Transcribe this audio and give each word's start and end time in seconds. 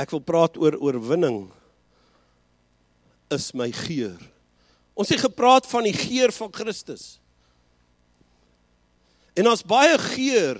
Ek 0.00 0.12
wil 0.14 0.22
praat 0.24 0.56
oor 0.56 0.78
oorwinning 0.80 1.50
is 3.34 3.50
my 3.54 3.68
geur. 3.84 4.16
Ons 4.96 5.12
het 5.12 5.22
gepraat 5.22 5.68
van 5.70 5.86
die 5.86 5.96
geur 5.96 6.32
van 6.34 6.52
Christus. 6.54 7.18
En 9.38 9.48
ons 9.50 9.64
baie 9.64 9.96
geur. 10.10 10.58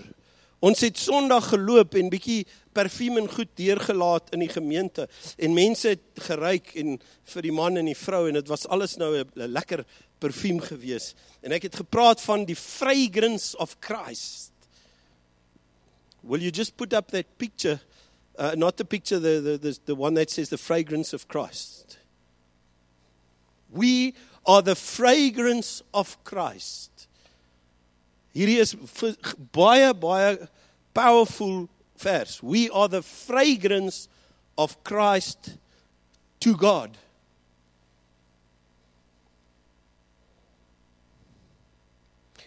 Ons 0.60 0.82
het 0.84 0.98
Sondag 1.00 1.48
geloop 1.54 1.96
en 1.96 2.12
bietjie 2.12 2.42
parfuum 2.76 3.16
en 3.22 3.30
goed 3.32 3.48
deurgelaat 3.58 4.28
in 4.36 4.44
die 4.44 4.50
gemeente 4.52 5.06
en 5.40 5.56
mense 5.56 5.94
het 5.94 6.22
geruik 6.28 6.74
en 6.78 6.98
vir 7.32 7.46
die 7.48 7.54
man 7.54 7.80
en 7.80 7.88
die 7.88 7.96
vrou 7.98 8.26
en 8.28 8.36
dit 8.36 8.52
was 8.52 8.68
alles 8.68 8.98
nou 9.00 9.10
'n 9.16 9.48
lekker 9.48 9.84
parfuum 10.20 10.60
gewees. 10.60 11.14
En 11.42 11.52
ek 11.52 11.62
het 11.62 11.80
gepraat 11.80 12.20
van 12.20 12.44
die 12.44 12.56
fragrance 12.56 13.56
of 13.56 13.76
Christ. 13.80 14.52
Will 16.22 16.42
you 16.42 16.52
just 16.52 16.76
put 16.76 16.92
up 16.92 17.08
that 17.10 17.26
picture 17.38 17.80
uh, 18.40 18.54
not 18.56 18.78
the 18.78 18.84
picture 18.86 19.18
the, 19.18 19.40
the 19.40 19.58
the 19.58 19.78
the 19.84 19.94
one 19.94 20.14
that 20.14 20.30
says 20.30 20.48
the 20.48 20.58
fragrance 20.58 21.12
of 21.12 21.28
Christ. 21.28 21.98
We 23.70 24.14
are 24.46 24.62
the 24.62 24.74
fragrance 24.74 25.82
of 25.92 26.22
Christ. 26.24 27.06
Hierdie 28.34 28.56
is 28.56 28.74
baie 29.52 29.92
baie 29.92 30.48
powerful 30.94 31.68
vers. 31.98 32.42
We 32.42 32.70
are 32.70 32.88
the 32.88 33.02
fragrance 33.02 34.08
of 34.56 34.82
Christ 34.84 35.58
to 36.40 36.56
God. 36.56 36.96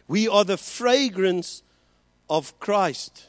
We 0.08 0.28
are 0.28 0.44
the 0.44 0.58
fragrance 0.58 1.62
of 2.30 2.60
Christ 2.60 3.28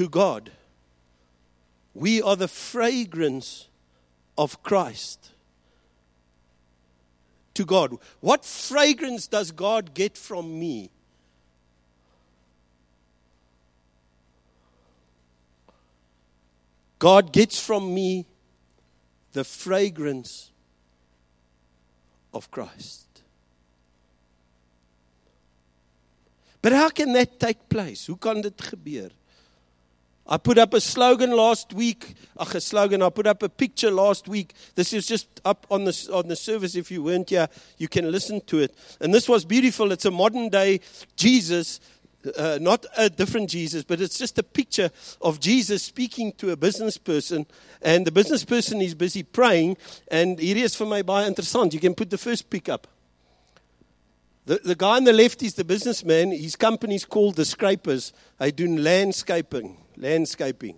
to 0.00 0.08
God. 0.08 0.50
We 1.92 2.22
are 2.22 2.34
the 2.34 2.48
fragrance 2.48 3.68
of 4.38 4.62
Christ 4.62 5.32
to 7.52 7.66
God. 7.66 7.98
What 8.20 8.46
fragrance 8.46 9.26
does 9.26 9.50
God 9.52 9.92
get 9.92 10.16
from 10.16 10.58
me? 10.58 10.88
God 16.98 17.30
gets 17.30 17.60
from 17.60 17.92
me 17.92 18.24
the 19.34 19.44
fragrance 19.44 20.50
of 22.32 22.50
Christ. 22.50 23.06
But 26.62 26.72
how 26.72 26.88
can 26.88 27.12
that 27.12 27.38
take 27.38 27.68
place? 27.68 28.06
Hoe 28.06 28.16
kan 28.16 28.40
dit 28.40 28.56
gebeur? 28.56 29.10
I 30.32 30.36
put 30.36 30.58
up 30.58 30.74
a 30.74 30.80
slogan 30.80 31.32
last 31.32 31.72
week. 31.72 32.14
Ach, 32.38 32.54
a 32.54 32.60
slogan. 32.60 33.02
I 33.02 33.10
put 33.10 33.26
up 33.26 33.42
a 33.42 33.48
picture 33.48 33.90
last 33.90 34.28
week. 34.28 34.54
This 34.76 34.92
is 34.92 35.04
just 35.04 35.26
up 35.44 35.66
on 35.68 35.84
the, 35.84 36.10
on 36.12 36.28
the 36.28 36.36
service. 36.36 36.76
If 36.76 36.92
you 36.92 37.02
weren't 37.02 37.30
here, 37.30 37.48
you 37.78 37.88
can 37.88 38.12
listen 38.12 38.40
to 38.42 38.60
it. 38.60 38.72
And 39.00 39.12
this 39.12 39.28
was 39.28 39.44
beautiful. 39.44 39.90
It's 39.90 40.04
a 40.04 40.10
modern 40.12 40.48
day 40.48 40.82
Jesus, 41.16 41.80
uh, 42.38 42.58
not 42.60 42.86
a 42.96 43.10
different 43.10 43.50
Jesus, 43.50 43.82
but 43.82 44.00
it's 44.00 44.16
just 44.16 44.38
a 44.38 44.44
picture 44.44 44.92
of 45.20 45.40
Jesus 45.40 45.82
speaking 45.82 46.32
to 46.34 46.52
a 46.52 46.56
business 46.56 46.96
person. 46.96 47.44
And 47.82 48.06
the 48.06 48.12
business 48.12 48.44
person 48.44 48.80
is 48.80 48.94
busy 48.94 49.24
praying. 49.24 49.78
And 50.12 50.38
it 50.38 50.56
is 50.56 50.76
for 50.76 50.86
my 50.86 51.02
baie 51.02 51.26
interessant. 51.26 51.74
You 51.74 51.80
can 51.80 51.96
put 51.96 52.08
the 52.08 52.18
first 52.18 52.48
pick 52.50 52.68
up. 52.68 52.86
The, 54.46 54.60
the 54.62 54.76
guy 54.76 54.94
on 54.94 55.04
the 55.04 55.12
left 55.12 55.42
is 55.42 55.54
the 55.54 55.64
businessman. 55.64 56.30
His 56.30 56.54
company 56.54 56.94
is 56.94 57.04
called 57.04 57.34
The 57.34 57.44
Scrapers. 57.44 58.12
They 58.38 58.52
do 58.52 58.68
landscaping 58.78 59.76
landscaping. 60.00 60.76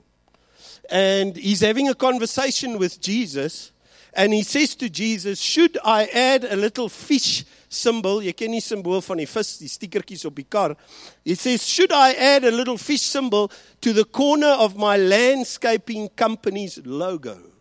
And 0.91 1.37
he's 1.37 1.61
having 1.61 1.89
a 1.89 1.95
conversation 1.95 2.79
with 2.79 3.01
Jesus. 3.01 3.73
And 4.15 4.33
he 4.33 4.43
says 4.43 4.75
to 4.77 4.91
Jesus, 4.91 5.41
Should 5.41 5.79
I 5.85 6.05
add 6.07 6.45
a 6.45 6.57
little 6.57 6.89
fish 6.89 7.45
symbol? 7.69 8.21
Ken 8.37 8.53
die 8.53 8.61
simbool 8.61 9.01
van 9.01 9.23
die 9.23 9.29
vis, 9.31 9.55
die 9.63 9.71
stickertjies 9.73 10.27
op 10.29 10.37
die 10.37 10.45
kar. 10.45 10.77
He 11.25 11.35
says, 11.35 11.65
Should 11.67 11.93
I 11.93 12.13
add 12.13 12.45
a 12.45 12.51
little 12.51 12.77
fish 12.77 13.03
symbol 13.03 13.51
to 13.81 13.93
the 13.93 14.05
corner 14.05 14.53
of 14.61 14.77
my 14.77 14.99
landscaping 14.99 16.11
company's 16.11 16.79
logo? 16.85 17.52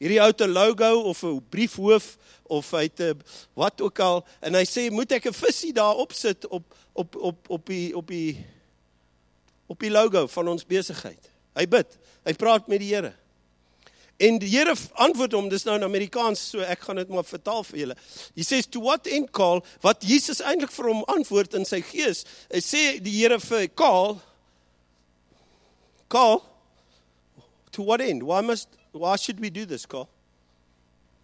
Hierdie 0.00 0.20
ou 0.24 0.32
te 0.32 0.48
logo 0.48 0.90
of 1.10 1.22
'n 1.22 1.42
briefhoof 1.52 2.16
of 2.48 2.70
hy 2.70 2.82
het 2.88 3.00
'n 3.00 3.22
wat 3.54 3.80
ook 3.80 3.98
al 4.00 4.24
en 4.40 4.54
hy 4.54 4.64
sê 4.64 4.90
moet 4.90 5.12
ek 5.12 5.26
'n 5.26 5.32
visie 5.32 5.72
daar 5.72 5.94
op 5.94 6.12
sit 6.12 6.46
op 6.48 6.64
op 6.92 7.16
op 7.16 7.50
op 7.50 7.66
die 7.66 7.96
op 7.96 8.06
die 8.06 8.46
op 9.66 9.78
die 9.78 9.90
logo 9.90 10.26
van 10.26 10.48
ons 10.48 10.66
besigheid. 10.66 11.30
Hy 11.54 11.66
bid. 11.68 11.98
Hy 12.24 12.32
praat 12.32 12.66
met 12.68 12.80
die 12.82 12.94
Here. 12.94 13.12
En 14.20 14.38
die 14.38 14.48
Here 14.48 14.74
antwoord 14.92 15.32
hom, 15.32 15.48
dis 15.48 15.64
nou 15.64 15.76
in 15.78 15.86
Amerikaans, 15.86 16.42
so 16.50 16.60
ek 16.60 16.80
gaan 16.80 16.96
dit 16.96 17.08
maar 17.08 17.24
vertaal 17.24 17.62
vir 17.64 17.78
julle. 17.78 17.96
He 18.34 18.42
says 18.42 18.66
to 18.66 18.80
what 18.80 19.06
end 19.06 19.30
call 19.30 19.62
wat 19.80 20.02
Jesus 20.02 20.42
eintlik 20.42 20.72
vir 20.74 20.90
hom 20.90 21.04
antwoord 21.04 21.54
in 21.54 21.64
sy 21.64 21.80
gees. 21.86 22.24
Hy 22.50 22.60
sê 22.64 22.82
die 23.00 23.14
Here 23.20 23.38
vir 23.40 23.68
call 23.68 24.18
call 26.08 26.42
to 27.70 27.86
what 27.86 28.00
end? 28.00 28.26
Why 28.26 28.42
must 28.42 28.79
why 28.92 29.16
should 29.16 29.40
we 29.40 29.50
do 29.50 29.64
this 29.64 29.86
call? 29.86 30.08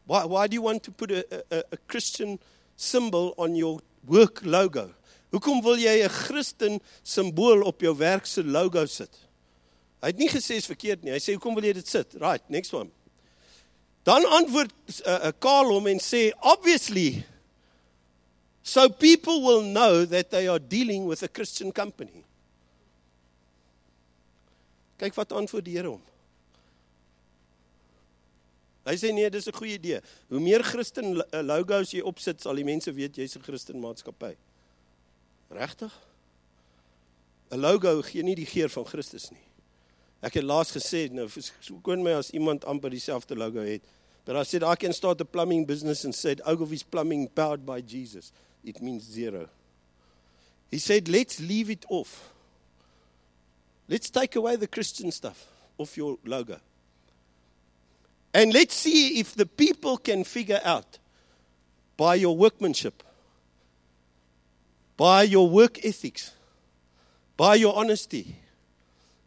Why 0.06 0.25
why 0.25 0.47
do 0.47 0.54
you 0.54 0.62
want 0.62 0.82
to 0.84 0.91
put 0.91 1.10
a 1.10 1.25
a, 1.50 1.65
a 1.72 1.77
Christian 1.88 2.38
symbol 2.77 3.34
on 3.38 3.54
your 3.54 3.81
work 4.06 4.41
logo? 4.44 4.91
Hoekom 5.32 5.62
wil 5.62 5.76
jy 5.76 6.05
'n 6.05 6.09
Christen 6.09 6.81
simbool 7.03 7.65
op 7.66 7.81
jou 7.81 7.94
werk 7.97 8.26
se 8.26 8.43
logo 8.43 8.87
sit? 8.87 9.10
Hy 10.00 10.12
het 10.12 10.19
nie 10.19 10.28
gesê 10.28 10.56
is 10.56 10.66
verkeerd 10.66 11.03
nie. 11.03 11.12
Hy 11.12 11.19
sê 11.19 11.34
hoekom 11.34 11.55
wil 11.55 11.65
jy 11.65 11.72
dit 11.72 11.88
sit? 11.88 12.15
Right, 12.21 12.43
next 12.49 12.72
one. 12.72 12.91
Dan 14.05 14.25
antwoord 14.25 14.71
'n 14.71 15.03
uh, 15.06 15.26
uh, 15.28 15.32
Karl 15.38 15.72
hom 15.72 15.87
en 15.87 15.99
sê 15.99 16.32
obviously 16.41 17.25
so 18.62 18.88
people 18.88 19.43
will 19.43 19.62
know 19.62 20.05
that 20.05 20.31
they 20.31 20.49
are 20.49 20.59
dealing 20.59 21.06
with 21.06 21.22
a 21.22 21.28
Christian 21.28 21.72
company. 21.72 22.25
Kyk 24.99 25.15
wat 25.15 25.32
antwoord 25.32 25.65
die 25.65 25.76
Here 25.76 25.88
hom. 25.88 26.03
Hy 28.86 28.94
sê 28.94 29.10
nee, 29.12 29.30
dis 29.30 29.48
'n 29.48 29.56
goeie 29.56 29.74
idee. 29.74 30.00
Hoe 30.30 30.41
meer 30.41 30.62
Christen 30.62 31.19
uh, 31.19 31.42
logos 31.42 31.91
jy 31.91 32.02
opsit, 32.06 32.41
sal 32.41 32.54
die 32.54 32.64
mense 32.64 32.92
weet 32.92 33.19
jy's 33.19 33.36
'n 33.36 33.42
Christen 33.42 33.80
maatskappy. 33.82 34.36
Regtig? 35.50 35.92
'n 37.50 37.60
Logo 37.60 38.02
gee 38.02 38.22
nie 38.22 38.34
die 38.34 38.46
geur 38.46 38.70
van 38.70 38.86
Christus 38.86 39.30
nie. 39.30 39.42
Ek 40.22 40.34
het 40.34 40.44
laas 40.44 40.72
gesê 40.75 41.06
nou 41.12 41.26
skoon 41.60 42.02
my 42.02 42.16
as 42.19 42.30
iemand 42.30 42.64
amper 42.64 42.91
dieselfde 42.91 43.36
logo 43.36 43.60
het. 43.60 43.82
But 44.25 44.36
I 44.36 44.42
said 44.42 44.62
I 44.62 44.75
can 44.75 44.92
start 44.92 45.20
a 45.20 45.25
plumbing 45.25 45.66
business 45.66 46.04
and 46.04 46.14
said 46.14 46.41
Ogilvy's 46.44 46.82
plumbing 46.82 47.28
powered 47.28 47.64
by 47.64 47.80
Jesus. 47.80 48.32
It 48.64 48.80
means 48.82 49.04
zero. 49.04 49.48
He 50.70 50.78
said 50.78 51.08
let's 51.08 51.38
leave 51.38 51.70
it 51.70 51.84
off. 51.88 52.32
Let's 53.88 54.10
take 54.10 54.34
away 54.34 54.56
the 54.56 54.66
Christian 54.66 55.12
stuff 55.12 55.46
off 55.78 55.96
your 55.96 56.19
logo. 56.25 56.58
And 58.36 58.52
let's 58.52 58.74
see 58.74 59.19
if 59.19 59.34
the 59.34 59.47
people 59.47 59.97
can 59.97 60.22
figure 60.22 60.60
out 60.62 60.98
by 61.97 62.16
your 62.16 62.36
workmanship 62.36 63.02
by 64.97 65.22
your 65.22 65.48
work 65.48 65.84
ethics, 65.84 66.32
by 67.36 67.54
your 67.54 67.76
honesty, 67.76 68.36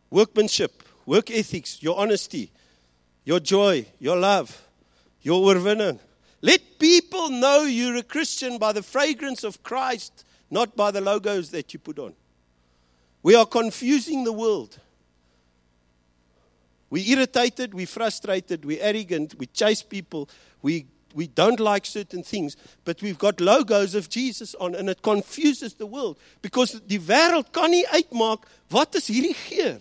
workmanship, 0.09 0.83
work 1.05 1.29
ethics, 1.29 1.81
your 1.81 1.97
honesty, 1.99 2.51
your 3.23 3.39
joy, 3.39 3.85
your 3.99 4.17
love, 4.17 4.63
your 5.21 5.41
oorwinning. 5.41 5.99
Let 6.41 6.79
people 6.79 7.29
know 7.29 7.63
you're 7.63 7.97
a 7.97 8.03
Christian 8.03 8.57
by 8.57 8.73
the 8.73 8.81
fragrance 8.81 9.43
of 9.43 9.61
Christ, 9.61 10.25
not 10.49 10.75
by 10.75 10.91
the 10.91 11.01
logos 11.01 11.51
that 11.51 11.73
you 11.73 11.79
put 11.79 11.99
on. 11.99 12.13
We 13.21 13.35
are 13.35 13.45
confusing 13.45 14.23
the 14.23 14.33
world. 14.33 14.79
We 16.89 17.01
irritated, 17.11 17.73
we 17.73 17.85
frustrated, 17.85 18.65
we 18.65 18.79
arrogant, 18.79 19.35
we 19.37 19.45
chase 19.47 19.83
people, 19.83 20.29
we 20.61 20.85
we 21.15 21.25
don't 21.25 21.59
like 21.59 21.87
certain 21.87 22.21
things, 22.21 22.55
but 22.85 23.01
we've 23.01 23.17
got 23.17 23.41
logos 23.41 23.95
of 23.95 24.09
Jesus 24.09 24.53
on 24.55 24.75
and 24.75 24.89
it 24.89 25.01
confuses 25.01 25.73
the 25.73 25.87
world 25.87 26.19
because 26.43 26.79
die 26.85 26.99
wêreld 26.99 27.51
kan 27.51 27.71
nie 27.71 27.85
uitmaak 27.87 28.45
wat 28.69 28.93
is 28.95 29.07
hierdie 29.09 29.33
geur. 29.33 29.79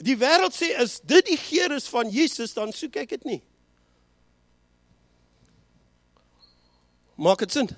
Die 0.00 0.16
wêreld 0.16 0.56
sê 0.56 0.72
as 0.80 0.96
dit 1.00 1.28
die 1.28 1.36
geur 1.36 1.76
is 1.76 1.86
van 1.92 2.08
Jesus, 2.08 2.56
dan 2.56 2.72
soek 2.72 2.96
ek 3.04 3.12
dit 3.18 3.28
nie. 3.34 3.40
Maak 7.20 7.44
dit 7.44 7.52
sin? 7.52 7.68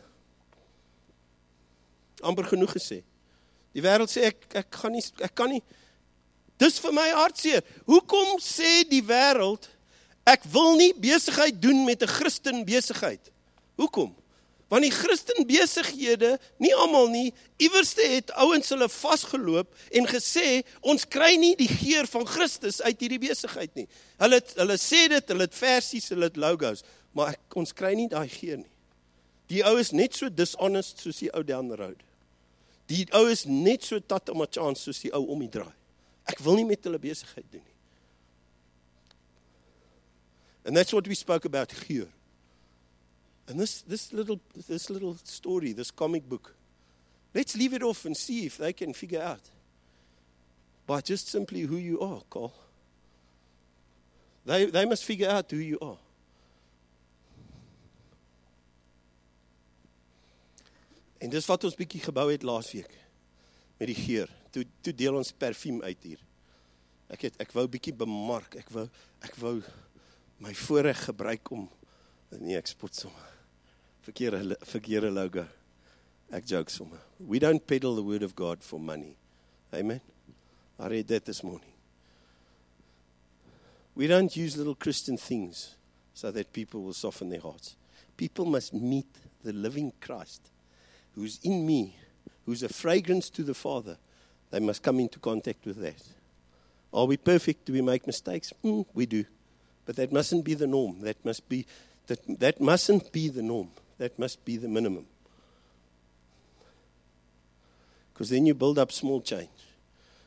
amper 2.27 2.45
genoeg 2.45 2.73
gesê. 2.77 3.03
Die 3.77 3.85
wêreld 3.85 4.11
sê 4.11 4.31
ek 4.31 4.47
ek 4.57 4.79
gaan 4.81 4.95
nie 4.97 5.05
ek 5.25 5.35
kan 5.37 5.53
nie. 5.53 5.63
Dis 6.59 6.79
vir 6.81 6.93
my 6.93 7.09
hartseer. 7.13 7.63
Hoekom 7.85 8.39
sê 8.41 8.85
die 8.89 9.03
wêreld 9.05 9.69
Ek 10.27 10.43
wil 10.51 10.75
nie 10.75 10.91
besigheid 10.99 11.61
doen 11.63 11.85
met 11.87 12.03
'n 12.03 12.11
Christen 12.11 12.65
besigheid. 12.65 13.31
Hoekom? 13.79 14.15
Want 14.69 14.83
die 14.83 14.91
Christen 14.91 15.47
besighede, 15.47 16.39
nie 16.59 16.75
almal 16.75 17.07
nie, 17.09 17.35
iewerste 17.57 18.03
het 18.03 18.33
ouens 18.35 18.69
hulle 18.69 18.89
vasgeloop 18.89 19.69
en 19.91 20.07
gesê 20.07 20.65
ons 20.81 21.07
kry 21.07 21.37
nie 21.37 21.55
die 21.55 21.69
geur 21.69 22.07
van 22.07 22.27
Christus 22.27 22.83
uit 22.83 23.01
hierdie 23.01 23.23
besigheid 23.23 23.75
nie. 23.75 23.87
Hulle 24.19 24.43
hulle 24.57 24.77
sê 24.77 25.07
dit, 25.09 25.29
hulle 25.29 25.47
het 25.47 25.55
versies, 25.55 26.09
hulle 26.09 26.27
het 26.27 26.37
logos, 26.37 26.83
maar 27.13 27.29
ek, 27.29 27.41
ons 27.55 27.73
kry 27.73 27.95
nie 27.95 28.09
daai 28.09 28.29
geur 28.29 28.57
nie. 28.57 28.73
Die 29.47 29.63
ou 29.63 29.79
is 29.79 29.93
net 29.93 30.15
so 30.15 30.29
dishonest 30.29 30.99
soos 30.99 31.23
die 31.23 31.31
ou 31.31 31.45
down 31.47 31.69
the 31.69 31.79
road. 31.79 32.03
Die 32.91 33.07
ou 33.15 33.31
is 33.31 33.47
net 33.47 33.85
so 33.85 34.01
tat 34.01 34.29
om 34.29 34.43
'n 34.43 34.51
chance 34.51 34.83
soos 34.83 34.99
die 34.99 35.15
ou 35.15 35.31
om 35.31 35.39
die 35.39 35.49
draai. 35.49 35.76
Ek 36.27 36.43
wil 36.43 36.59
nie 36.59 36.67
met 36.67 36.85
hulle 36.85 36.99
besigheid 37.01 37.47
doen 37.51 37.63
nie. 37.63 37.77
And 40.67 40.77
that's 40.77 40.93
what 40.93 41.07
we 41.07 41.15
spoke 41.15 41.45
about 41.45 41.71
geur. 41.71 42.09
And 43.47 43.61
this, 43.61 43.83
this, 43.83 44.13
little, 44.13 44.41
this 44.67 44.91
little 44.91 45.17
story, 45.23 45.73
this 45.73 45.93
comic 45.93 46.29
book, 46.29 46.57
let's 47.33 47.57
leave 47.57 47.73
it 47.73 47.85
off 47.85 48.05
and 48.05 48.17
see 48.17 48.47
if 48.47 48.57
they 48.57 48.73
can 48.73 48.93
figure 48.93 49.23
out 49.23 49.49
by 50.87 51.01
just 51.01 51.29
simply 51.29 51.61
who 51.61 51.77
you 51.77 52.01
are, 52.01 52.21
Carl. 52.29 52.53
They, 54.45 54.67
they 54.67 54.85
must 54.85 55.05
figure 55.05 55.29
out 55.29 55.49
who 55.51 55.59
you 55.59 55.79
are. 55.81 55.99
En 61.19 61.31
dis 61.33 61.47
wat 61.49 61.65
ons 61.65 61.75
bietjie 61.75 62.03
gebou 62.05 62.27
het 62.29 62.45
laasweek 62.45 62.93
met 63.81 63.89
die 63.89 63.97
geur. 63.97 64.31
Toe 64.57 64.65
toe 64.81 64.97
deel 64.97 65.21
ons 65.21 65.37
parfuum 65.37 65.83
uit 65.85 66.09
hier. 66.09 66.23
Ek 67.13 67.29
het 67.29 67.37
ek 67.45 67.53
wou 67.53 67.67
bietjie 67.69 67.95
bemark. 67.95 68.57
Ek 68.57 68.73
wou 68.73 68.89
ek 69.27 69.37
wou 69.43 69.59
my 70.41 70.57
voorreg 70.67 71.07
gebruik 71.11 71.53
om 71.53 71.69
nee 72.41 72.57
ek 72.59 72.73
spot 72.73 72.97
sommer 72.97 73.33
verkeerde 74.07 74.57
verkeerde 74.63 75.11
logo. 75.11 75.47
Ek 76.31 76.47
joke 76.47 76.71
sommer. 76.71 76.99
We 77.19 77.39
don't 77.39 77.65
peddle 77.67 77.95
the 77.95 78.03
word 78.03 78.23
of 78.23 78.35
God 78.35 78.63
for 78.63 78.81
money. 78.81 79.17
Amen. 79.75 80.01
I 80.79 80.89
read 80.89 81.09
that 81.09 81.25
this 81.25 81.43
morning. 81.43 81.73
We 83.95 84.07
don't 84.07 84.37
use 84.37 84.57
little 84.57 84.75
Christian 84.75 85.17
things 85.17 85.75
so 86.15 86.31
that 86.31 86.53
people 86.53 86.83
will 86.83 86.93
soften 86.93 87.31
their 87.31 87.41
hearts. 87.41 87.77
People 88.17 88.45
must 88.45 88.75
meet 88.75 89.09
the 89.43 89.53
living 89.53 89.93
Christ 90.01 90.51
who's 91.15 91.39
in 91.43 91.67
me, 91.67 91.97
who's 92.45 92.63
a 92.63 92.69
fragrance 92.69 93.31
to 93.31 93.43
the 93.43 93.55
Father. 93.55 93.97
They 94.51 94.61
must 94.61 94.83
come 94.83 95.01
into 95.01 95.19
contact 95.19 95.67
with 95.67 95.81
that. 95.83 96.03
Are 96.93 97.07
we 97.07 97.17
perfect? 97.17 97.67
Do 97.67 97.73
we 97.73 97.83
make 97.83 98.07
mistakes? 98.07 98.53
Mm, 98.65 98.87
we 98.95 99.07
do. 99.07 99.25
But 99.85 99.97
that 99.97 100.13
mustn't 100.13 100.45
be 100.45 100.55
the 100.55 100.67
norm. 100.67 101.01
That 101.03 101.23
must 101.25 101.49
be 101.49 101.67
that 102.07 102.21
that 102.41 102.61
mustn't 102.61 103.13
be 103.13 103.29
the 103.29 103.43
norm. 103.43 103.71
That 103.99 104.19
must 104.19 104.45
be 104.45 104.57
the 104.57 104.69
minimum. 104.69 105.07
Because 108.13 108.31
then 108.31 108.47
you 108.47 108.55
build 108.55 108.79
up 108.79 108.93
small 108.93 109.21
change. 109.21 109.51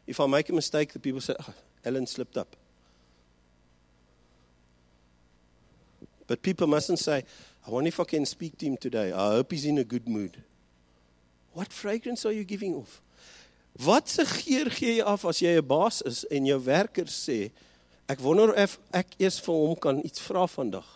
If 0.06 0.20
I 0.20 0.28
make 0.28 0.50
a 0.50 0.54
mistake, 0.54 0.94
the 0.94 1.00
people 1.00 1.22
say, 1.22 1.36
oh, 1.40 1.54
Ellen 1.84 2.06
slipped 2.06 2.38
up. 2.38 2.56
But 6.28 6.44
people 6.44 6.68
mustn't 6.68 7.00
say, 7.00 7.24
I 7.66 7.72
wonder 7.72 7.88
if 7.88 8.00
I 8.00 8.04
can 8.04 8.26
speak 8.26 8.58
to 8.60 8.68
him 8.68 8.78
today. 8.78 9.12
I 9.12 9.32
hope 9.32 9.52
he's 9.52 9.66
in 9.66 9.80
a 9.80 9.84
good 9.84 10.08
mood. 10.08 10.44
What 11.54 11.74
fragrance 11.74 12.26
are 12.26 12.32
you 12.32 12.44
giving 12.44 12.76
off? 12.76 13.02
Wat 13.80 14.10
se 14.10 14.26
geur 14.26 14.68
gee 14.76 14.98
jy 14.98 15.04
af 15.08 15.24
as 15.26 15.40
jy 15.40 15.56
'n 15.58 15.68
baas 15.68 16.02
is 16.02 16.26
en 16.28 16.46
jou 16.46 16.60
werkers 16.60 17.16
sê, 17.16 17.52
ek 18.10 18.20
wonder 18.20 18.52
of 18.64 18.80
ek 18.92 19.16
eers 19.20 19.40
vir 19.40 19.56
hom 19.56 19.76
kan 19.76 20.06
iets 20.06 20.20
vra 20.20 20.48
vandag? 20.48 20.88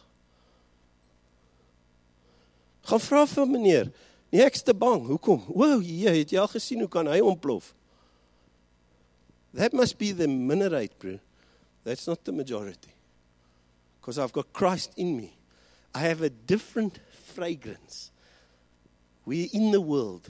Gaan 2.83 2.99
vra 2.99 3.25
vir 3.25 3.47
meneer. 3.47 3.91
Nee, 4.31 4.43
ek's 4.43 4.63
te 4.63 4.73
bang. 4.73 5.05
Hoekom? 5.07 5.45
O, 5.53 5.79
jy 5.79 6.09
het 6.17 6.31
jy 6.33 6.39
al 6.39 6.47
gesien 6.51 6.79
hoe 6.79 6.89
kan 6.89 7.07
hy 7.07 7.21
ontplof? 7.21 7.73
That 9.53 9.73
must 9.73 9.97
be 9.97 10.11
the 10.11 10.27
minority, 10.27 10.93
bro. 10.99 11.19
That's 11.83 12.07
not 12.07 12.23
the 12.25 12.31
majority. 12.31 12.91
Because 14.01 14.17
I've 14.17 14.33
got 14.33 14.51
Christ 14.51 14.91
in 14.97 15.15
me. 15.15 15.31
I 15.93 15.99
have 15.99 16.21
a 16.21 16.29
different 16.29 16.99
fragrance. 17.35 18.09
We're 19.25 19.47
in 19.53 19.71
the 19.71 19.79
world, 19.79 20.29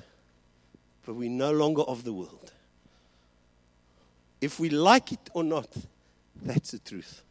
but 1.06 1.16
we're 1.16 1.30
no 1.30 1.52
longer 1.52 1.82
of 1.82 2.04
the 2.04 2.14
world. 2.14 2.52
If 4.42 4.60
we 4.60 4.70
like 4.70 5.12
it 5.12 5.30
or 5.34 5.44
not, 5.44 5.68
that's 6.36 6.72
the 6.72 6.80
truth. 6.80 7.24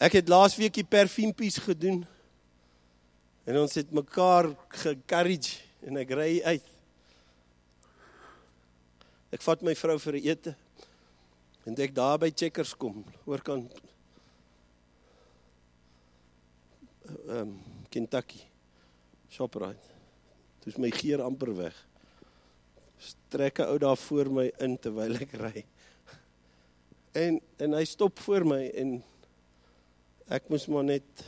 Ek 0.00 0.18
het 0.18 0.28
laas 0.28 0.56
week 0.58 0.74
die 0.74 0.84
parfuumpies 0.84 1.60
gedoen. 1.62 2.02
En 3.44 3.58
ons 3.60 3.74
het 3.76 3.90
mekaar 3.92 4.50
gecarriage 4.82 5.60
en 5.84 6.00
ek 6.00 6.14
ry 6.16 6.30
uit. 6.44 6.70
Ek 9.34 9.44
vat 9.44 9.64
my 9.66 9.74
vrou 9.76 9.98
vir 9.98 10.16
'n 10.16 10.24
ete. 10.24 10.56
En 11.64 11.76
ek 11.76 11.94
daar 11.94 12.18
by 12.18 12.30
Checkers 12.30 12.74
kom, 12.76 13.04
oor 13.24 13.40
kan 13.40 13.68
ehm 17.28 17.38
um, 17.38 17.60
Kentucky. 17.88 18.40
Shoprite. 19.28 19.93
Dis 20.64 20.78
my 20.80 20.90
geur 20.90 21.22
amper 21.24 21.52
weg. 21.56 21.76
Strek 22.98 23.60
'n 23.60 23.68
ou 23.68 23.78
daar 23.78 23.96
voor 23.96 24.30
my 24.30 24.52
in 24.58 24.78
terwyl 24.78 25.20
ek 25.20 25.32
ry. 25.36 25.64
En 27.12 27.40
en 27.58 27.72
hy 27.72 27.84
stop 27.84 28.18
voor 28.18 28.46
my 28.46 28.70
en 28.74 29.02
ek 30.28 30.48
moes 30.48 30.66
maar 30.66 30.84
net 30.84 31.24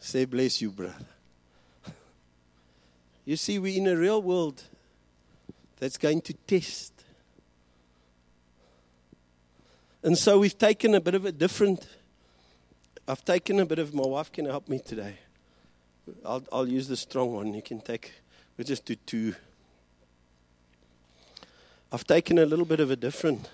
say 0.00 0.26
bless 0.26 0.58
you 0.58 0.72
brother. 0.72 1.06
You 3.24 3.36
see 3.36 3.60
we 3.60 3.76
in 3.76 3.86
a 3.86 3.94
real 3.94 4.22
world 4.22 4.64
that's 5.78 5.98
going 5.98 6.22
to 6.22 6.34
test. 6.46 6.92
And 10.02 10.16
so 10.18 10.38
we've 10.38 10.58
taken 10.58 10.94
a 10.94 11.00
bit 11.00 11.14
of 11.14 11.24
a 11.24 11.32
different 11.32 11.86
I've 13.06 13.24
taken 13.24 13.60
a 13.60 13.66
bit 13.66 13.78
of 13.78 13.94
my 13.94 14.06
wife 14.06 14.30
can 14.32 14.44
help 14.44 14.68
me 14.68 14.78
today. 14.78 15.18
I'll 16.24 16.44
I'll 16.52 16.68
use 16.68 16.88
the 16.88 16.96
strong 16.96 17.34
one. 17.34 17.54
You 17.54 17.62
can 17.62 17.80
take 17.80 18.12
we'll 18.56 18.66
just 18.66 18.84
do 18.84 18.94
two. 18.94 19.34
I've 21.90 22.06
taken 22.06 22.38
a 22.38 22.44
little 22.44 22.66
bit 22.66 22.80
of 22.80 22.90
a 22.90 22.96
different 22.96 23.48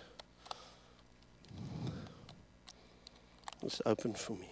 It's 3.64 3.80
open 3.86 4.12
for 4.12 4.34
me. 4.34 4.48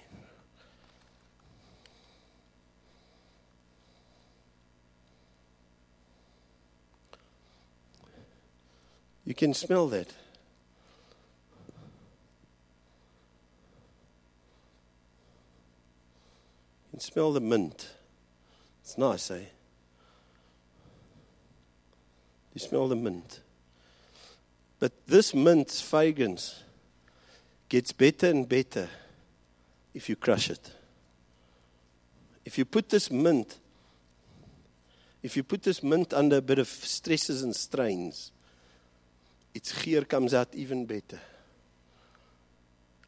You 9.26 9.34
can 9.34 9.52
smell 9.52 9.86
that. 9.88 10.08
Smell 17.02 17.32
the 17.32 17.40
mint. 17.40 17.90
It's 18.82 18.96
nice, 18.96 19.30
eh? 19.30 19.44
You 22.54 22.60
smell 22.60 22.88
the 22.88 22.96
mint. 22.96 23.40
But 24.78 25.06
this 25.06 25.34
mint's 25.34 25.80
fragrance 25.80 26.62
gets 27.68 27.92
better 27.92 28.28
and 28.28 28.48
better 28.48 28.88
if 29.94 30.08
you 30.08 30.16
crush 30.16 30.50
it. 30.50 30.72
If 32.44 32.58
you 32.58 32.64
put 32.64 32.88
this 32.88 33.10
mint, 33.10 33.58
if 35.22 35.36
you 35.36 35.42
put 35.42 35.62
this 35.62 35.82
mint 35.82 36.12
under 36.12 36.38
a 36.38 36.42
bit 36.42 36.58
of 36.58 36.68
stresses 36.68 37.42
and 37.42 37.54
strains, 37.54 38.32
its 39.54 39.72
geur 39.82 40.02
comes 40.02 40.34
out 40.34 40.48
even 40.54 40.84
better. 40.84 41.20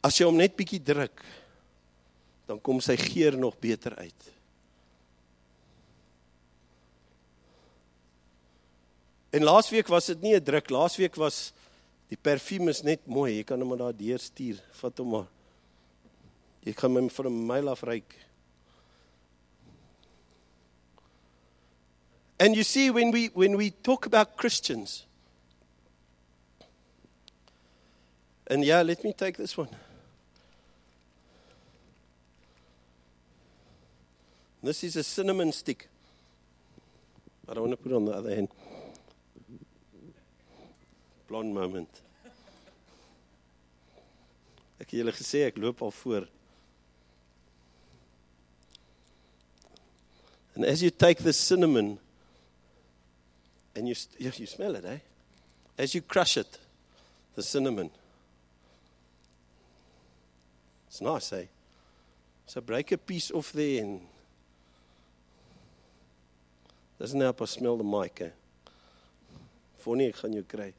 As 0.03 0.19
jy 0.21 0.27
hom 0.27 0.37
net 0.37 0.57
bietjie 0.57 0.81
druk, 0.81 1.25
dan 2.47 2.61
kom 2.61 2.81
sy 2.85 2.97
geur 3.01 3.37
nog 3.39 3.57
beter 3.59 3.97
uit. 3.97 4.31
En 9.35 9.43
laasweek 9.43 9.89
was 9.91 10.07
dit 10.13 10.21
nie 10.21 10.35
'n 10.37 10.45
druk, 10.45 10.71
laasweek 10.71 11.15
was 11.17 11.53
die 12.09 12.19
parfuum 12.19 12.69
is 12.69 12.83
net 12.83 13.07
mooi. 13.07 13.37
Jy 13.37 13.45
kan 13.45 13.61
hom 13.61 13.79
daar 13.79 13.97
deur 13.97 14.19
stuur. 14.19 14.61
Vat 14.73 14.99
hom 14.99 15.09
maar. 15.09 15.27
Jy 16.61 16.73
gaan 16.73 16.97
hom 16.97 17.11
vir 17.11 17.27
'n 17.27 17.47
myl 17.47 17.69
af 17.69 17.83
ryk. 17.83 18.19
And 22.39 22.55
you 22.55 22.65
see 22.65 22.91
when 22.91 23.11
we 23.11 23.31
when 23.35 23.57
we 23.57 23.71
talk 23.71 24.07
about 24.07 24.37
Christians 24.37 25.07
And 28.47 28.65
yeah, 28.65 28.83
let 28.83 29.03
me 29.03 29.13
take 29.13 29.37
this 29.37 29.57
one. 29.57 29.69
This 34.65 34.83
is 34.83 34.97
a 34.97 35.03
cinnamon 35.03 35.53
stick. 35.53 35.89
I 37.47 37.53
don't 37.53 37.69
want 37.69 37.73
to 37.73 37.77
put 37.77 37.93
it 37.93 37.97
on 37.97 38.07
the 38.07 38.13
other 38.13 38.35
hand. 38.35 38.49
Blonde 41.29 41.53
moment. 41.53 42.01
Ek 44.81 44.89
het 44.89 44.95
julle 44.97 45.13
gesê 45.13 45.43
ek 45.51 45.61
loop 45.61 45.83
al 45.85 45.93
voor. 45.93 46.25
And 50.55 50.65
as 50.65 50.81
you 50.81 50.89
take 50.89 51.21
the 51.23 51.35
cinnamon 51.35 51.99
and 53.77 53.87
you, 53.87 53.95
you, 54.17 54.33
you 54.35 54.47
smell 54.47 54.77
it, 54.77 54.87
eh? 54.87 54.99
As 55.77 55.95
you 55.95 56.01
crush 56.01 56.39
it, 56.39 56.59
the 57.35 57.43
cinnamon. 57.43 57.91
It's 60.89 61.03
nice, 61.03 61.35
eh? 61.35 61.47
So 62.47 62.63
break 62.63 62.93
a 62.93 62.97
piece 62.97 63.31
off 63.31 63.53
there 63.53 63.83
and 63.85 64.01
doesn't 66.99 67.21
help 67.21 67.43
us 67.43 67.51
smell 67.53 67.77
the 67.77 67.85
mic, 67.85 68.21
ek 70.01 70.17
gaan 70.17 70.33
jou 70.33 70.45
kry. 70.49 70.73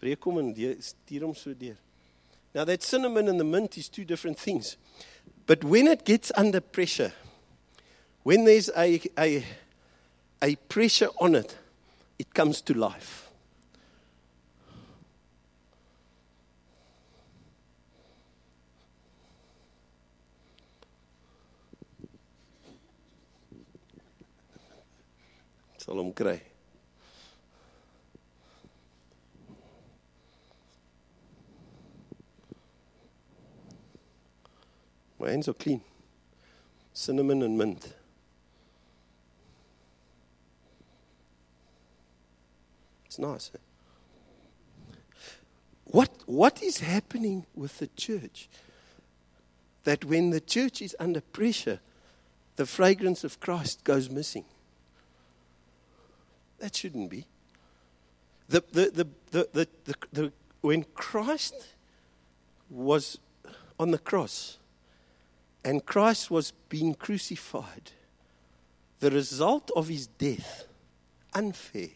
Breek 0.00 0.24
hom 0.24 0.38
en 0.42 0.52
stuur 0.54 1.24
hom 1.24 1.34
so 1.34 1.54
deur. 1.54 1.76
Now 2.54 2.64
that 2.64 2.82
cinnamon 2.82 3.28
and 3.28 3.40
the 3.40 3.44
mint 3.44 3.78
is 3.78 3.88
two 3.88 4.04
different 4.04 4.38
things. 4.38 4.76
But 5.46 5.64
when 5.64 5.86
it 5.86 6.04
gets 6.04 6.32
under 6.36 6.60
pressure, 6.60 7.12
when 8.22 8.44
there's 8.44 8.68
a, 8.76 9.00
a, 9.18 9.44
a 10.42 10.56
pressure 10.68 11.08
on 11.18 11.34
it, 11.34 11.56
it 12.18 12.34
comes 12.34 12.60
to 12.62 12.74
life. 12.74 13.29
Sal 25.80 25.96
hom 25.96 26.12
kry. 26.12 26.40
My 35.18 35.30
hands 35.30 35.48
are 35.48 35.54
clean. 35.54 35.80
Cinnamon 36.92 37.42
and 37.42 37.56
mint. 37.56 37.94
It's 43.06 43.18
nice. 43.18 43.50
Eh? 43.54 43.58
What, 45.84 46.10
what 46.26 46.62
is 46.62 46.78
happening 46.78 47.46
with 47.54 47.78
the 47.78 47.88
church? 47.88 48.48
That 49.84 50.04
when 50.04 50.30
the 50.30 50.40
church 50.40 50.80
is 50.82 50.94
under 51.00 51.20
pressure, 51.20 51.80
the 52.56 52.66
fragrance 52.66 53.24
of 53.24 53.40
Christ 53.40 53.84
goes 53.84 54.10
missing. 54.10 54.44
That 56.60 56.76
shouldn't 56.76 57.10
be. 57.10 57.26
The, 58.48 58.62
the, 58.72 58.90
the, 58.90 59.08
the, 59.30 59.68
the, 59.84 59.96
the, 60.12 60.32
when 60.60 60.84
Christ 60.94 61.54
was 62.68 63.18
on 63.78 63.90
the 63.90 63.98
cross 63.98 64.58
and 65.64 65.84
Christ 65.84 66.30
was 66.30 66.52
being 66.68 66.94
crucified, 66.94 67.92
the 69.00 69.10
result 69.10 69.70
of 69.74 69.88
his 69.88 70.06
death, 70.06 70.66
unfair, 71.34 71.88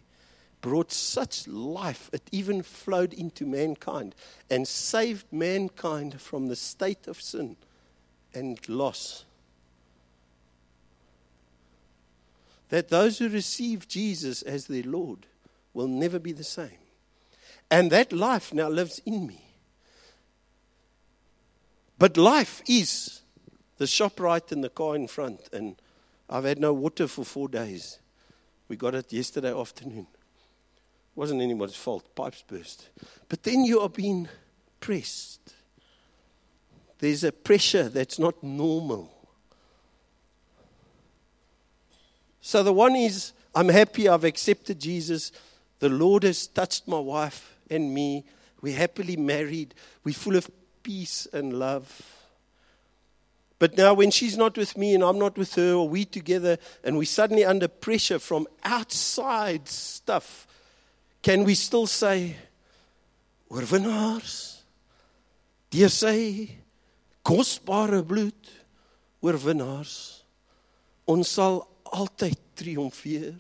brought 0.61 0.90
such 0.92 1.47
life, 1.47 2.09
it 2.12 2.23
even 2.33 2.62
flowed 2.62 3.12
into 3.12 3.44
mankind 3.44 4.14
and 4.50 4.66
saved 4.66 5.26
mankind 5.30 6.21
from 6.21 6.47
the 6.47 6.56
state 6.56 7.06
of 7.06 7.21
sin 7.21 7.56
and 8.33 8.66
loss. 8.68 9.26
That 12.75 12.88
those 12.88 13.19
who 13.19 13.28
receive 13.28 13.87
Jesus 13.87 14.43
as 14.43 14.66
their 14.66 14.83
Lord 14.83 15.26
will 15.75 15.87
never 15.87 16.19
be 16.19 16.33
the 16.33 16.43
same. 16.43 16.81
And 17.71 17.88
that 17.93 18.12
life 18.12 18.52
now 18.52 18.69
lives 18.69 19.00
in 19.07 19.28
me. 19.28 19.45
But 22.00 22.16
life 22.16 22.62
is 22.69 23.23
the 23.78 23.85
Shoprite 23.85 24.50
and 24.50 24.64
the 24.64 24.71
car 24.71 24.97
in 24.97 25.07
front, 25.07 25.49
and 25.52 25.76
I've 26.28 26.43
had 26.43 26.59
no 26.59 26.73
water 26.73 27.07
for 27.07 27.25
four 27.25 27.47
days. 27.47 28.00
We 28.66 28.75
got 28.75 28.97
it 28.97 29.12
yesterday 29.12 29.57
afternoon 29.57 30.09
It 30.11 31.14
wasn't 31.14 31.43
anybody's 31.43 31.76
fault. 31.76 32.12
Pipes 32.16 32.43
burst. 32.45 32.88
But 33.28 33.45
then 33.45 33.64
you 33.64 33.83
are 33.83 33.88
being 33.88 34.28
pressed. 34.81 35.54
There's 36.99 37.23
a 37.23 37.31
pressure 37.31 37.88
that's 37.88 38.19
not 38.19 38.43
normal. 38.43 39.13
So 42.54 42.62
the 42.62 42.73
one 42.73 42.94
is, 42.94 43.32
I'm 43.52 43.68
happy 43.68 44.08
I've 44.08 44.23
accepted 44.23 44.78
Jesus. 44.78 45.32
The 45.80 45.88
Lord 45.88 46.23
has 46.23 46.46
touched 46.46 46.87
my 46.87 47.00
wife 47.00 47.58
and 47.68 47.92
me. 47.92 48.23
We're 48.61 48.76
happily 48.76 49.16
married. 49.16 49.75
We're 50.04 50.14
full 50.14 50.37
of 50.37 50.49
peace 50.84 51.26
and 51.32 51.58
love. 51.58 51.90
But 53.58 53.76
now, 53.76 53.94
when 53.94 54.12
she's 54.12 54.37
not 54.37 54.56
with 54.56 54.78
me 54.78 54.94
and 54.94 55.02
I'm 55.02 55.18
not 55.18 55.37
with 55.37 55.52
her, 55.56 55.73
or 55.73 55.88
we're 55.88 56.04
together, 56.04 56.56
and 56.84 56.96
we're 56.96 57.06
suddenly 57.06 57.44
under 57.44 57.66
pressure 57.66 58.20
from 58.20 58.46
outside 58.62 59.66
stuff, 59.68 60.46
can 61.23 61.42
we 61.42 61.56
still 61.56 61.88
say 61.88 62.37
oorwinnaars 63.50 64.61
deur 65.73 65.90
sy 65.90 66.50
kosbare 67.26 68.04
bloed 68.06 68.54
oorwinnaars 69.25 70.23
ons 71.11 71.28
sal 71.28 71.64
altyd 71.94 72.44
triomfeer 72.56 73.34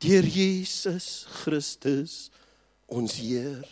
deur 0.00 0.22
Jesus 0.22 1.26
Christus 1.42 2.30
ons 2.88 3.14
Heer. 3.16 3.64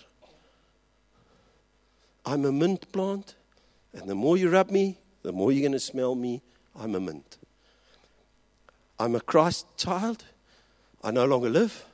I'm 2.27 2.45
a 2.45 2.53
mint 2.53 2.91
plant 2.93 3.35
and 3.93 4.09
the 4.09 4.15
more 4.15 4.37
you 4.37 4.51
rub 4.51 4.71
me 4.71 4.99
the 5.23 5.33
more 5.33 5.53
you're 5.53 5.61
going 5.61 5.73
to 5.73 5.81
smell 5.81 6.15
me. 6.15 6.43
I'm 6.75 6.95
a 6.95 7.01
mint. 7.01 7.39
I'm 8.99 9.15
a 9.15 9.21
Christ 9.21 9.67
child. 9.77 10.25
I 11.03 11.11
no 11.11 11.25
longer 11.25 11.51
live. 11.51 11.85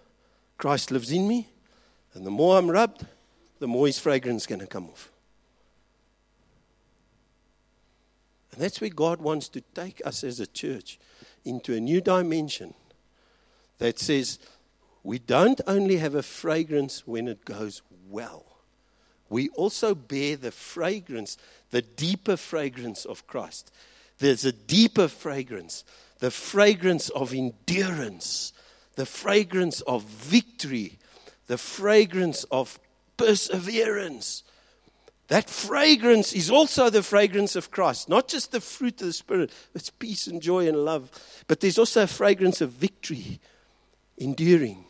Christ 0.57 0.91
lives 0.91 1.11
in 1.11 1.27
me, 1.27 1.49
and 2.15 2.25
the 2.25 2.31
more 2.31 2.57
I'm 2.57 2.71
rubbed, 2.71 3.05
the 3.59 3.67
more 3.67 3.87
his 3.87 3.99
fragrance 3.99 4.43
is 4.43 4.47
going 4.47 4.61
to 4.61 4.67
come 4.67 4.89
off. 4.89 5.11
And 8.53 8.63
that's 8.63 8.81
where 8.81 8.91
God 8.91 9.21
wants 9.21 9.49
to 9.49 9.61
take 9.61 10.01
us 10.07 10.23
as 10.23 10.39
a 10.39 10.47
church 10.47 10.99
into 11.45 11.75
a 11.75 11.81
new 11.81 12.01
dimension 12.01 12.75
that 13.79 13.99
says 13.99 14.39
we 15.03 15.19
don't 15.19 15.61
only 15.67 15.99
have 15.99 16.15
a 16.15 16.23
fragrance 16.23 17.07
when 17.07 17.29
it 17.29 17.45
goes 17.45 17.83
well, 18.09 18.45
we 19.29 19.49
also 19.51 19.95
bear 19.95 20.37
the 20.37 20.53
fragrance, 20.53 21.37
the 21.71 21.83
deeper 21.83 22.37
fragrance 22.37 23.05
of 23.05 23.27
Christ. 23.27 23.73
There's 24.19 24.45
a 24.45 24.53
deeper 24.53 25.09
fragrance, 25.09 25.85
the 26.21 26.31
fragrance 26.31 27.09
of 27.11 27.35
endurance 27.35 28.53
the 28.97 29.07
fragrance 29.07 29.81
of 29.83 30.03
victory, 30.05 30.99
the 31.47 31.59
fragrance 31.59 32.45
of 32.45 32.79
perseverance. 33.17 34.43
That 35.29 35.49
fragrance 35.49 36.35
is 36.35 36.51
also 36.51 36.91
the 36.91 37.03
fragrance 37.03 37.57
of 37.57 37.71
Christ, 37.71 38.09
not 38.09 38.29
just 38.29 38.53
the 38.53 38.61
fruit 38.61 39.01
of 39.01 39.07
the 39.07 39.13
Spirit, 39.13 39.53
it's 39.75 39.91
peace 39.91 40.27
and 40.27 40.41
joy 40.43 40.69
and 40.69 40.85
love, 40.85 41.11
but 41.47 41.61
there's 41.61 41.79
also 41.79 42.03
a 42.03 42.07
fragrance 42.07 42.61
of 42.61 42.71
victory, 42.71 43.41
enduring. 44.19 44.85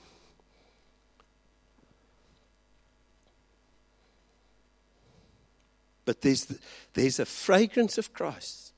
But 6.04 6.20
there's, 6.20 6.52
there's 6.92 7.18
a 7.20 7.24
fragrance 7.24 7.96
of 7.96 8.12
Christ. 8.12 8.72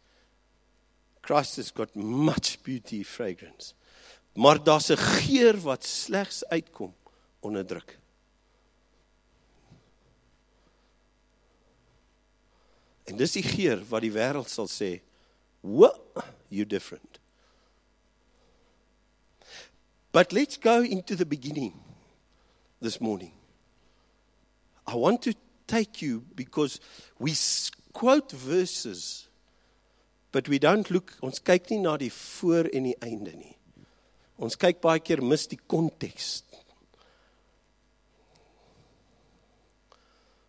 Christ 1.22 1.56
has 1.56 1.70
got 1.70 1.96
much 1.96 2.62
beauty, 2.62 3.02
fragrance. 3.02 3.74
Maar 4.36 4.62
daar's 4.62 4.90
'n 4.90 4.96
geur 4.96 5.56
wat 5.62 5.84
slegs 5.84 6.44
uitkom 6.44 6.94
onder 7.40 7.66
druk. 7.66 7.98
En 13.06 13.16
dis 13.16 13.36
die 13.38 13.44
geur 13.46 13.82
wat 13.88 14.02
die 14.02 14.12
wêreld 14.12 14.50
sal 14.50 14.66
sê, 14.66 15.00
"What? 15.60 16.00
You 16.48 16.64
different." 16.64 17.18
But 20.12 20.32
let's 20.32 20.56
go 20.56 20.82
into 20.82 21.14
the 21.14 21.26
beginning 21.26 21.74
this 22.80 22.98
morning. 23.00 23.32
I 24.86 24.94
want 24.94 25.22
to 25.22 25.34
take 25.66 26.00
you 26.00 26.24
because 26.34 26.80
we 27.18 27.34
quote 27.92 28.32
verses 28.32 29.26
but 30.36 30.48
we 30.48 30.58
don't 30.58 30.90
look 30.90 31.14
ons 31.24 31.40
kyk 31.40 31.70
nie 31.72 31.78
na 31.80 31.94
die 31.96 32.12
voor 32.12 32.68
en 32.76 32.90
die 32.90 32.96
einde 33.00 33.32
nie. 33.32 33.54
Ons 34.36 34.58
kyk 34.60 34.82
baie 34.84 35.00
keer 35.00 35.22
mis 35.24 35.46
die 35.48 35.56
konteks. 35.56 36.42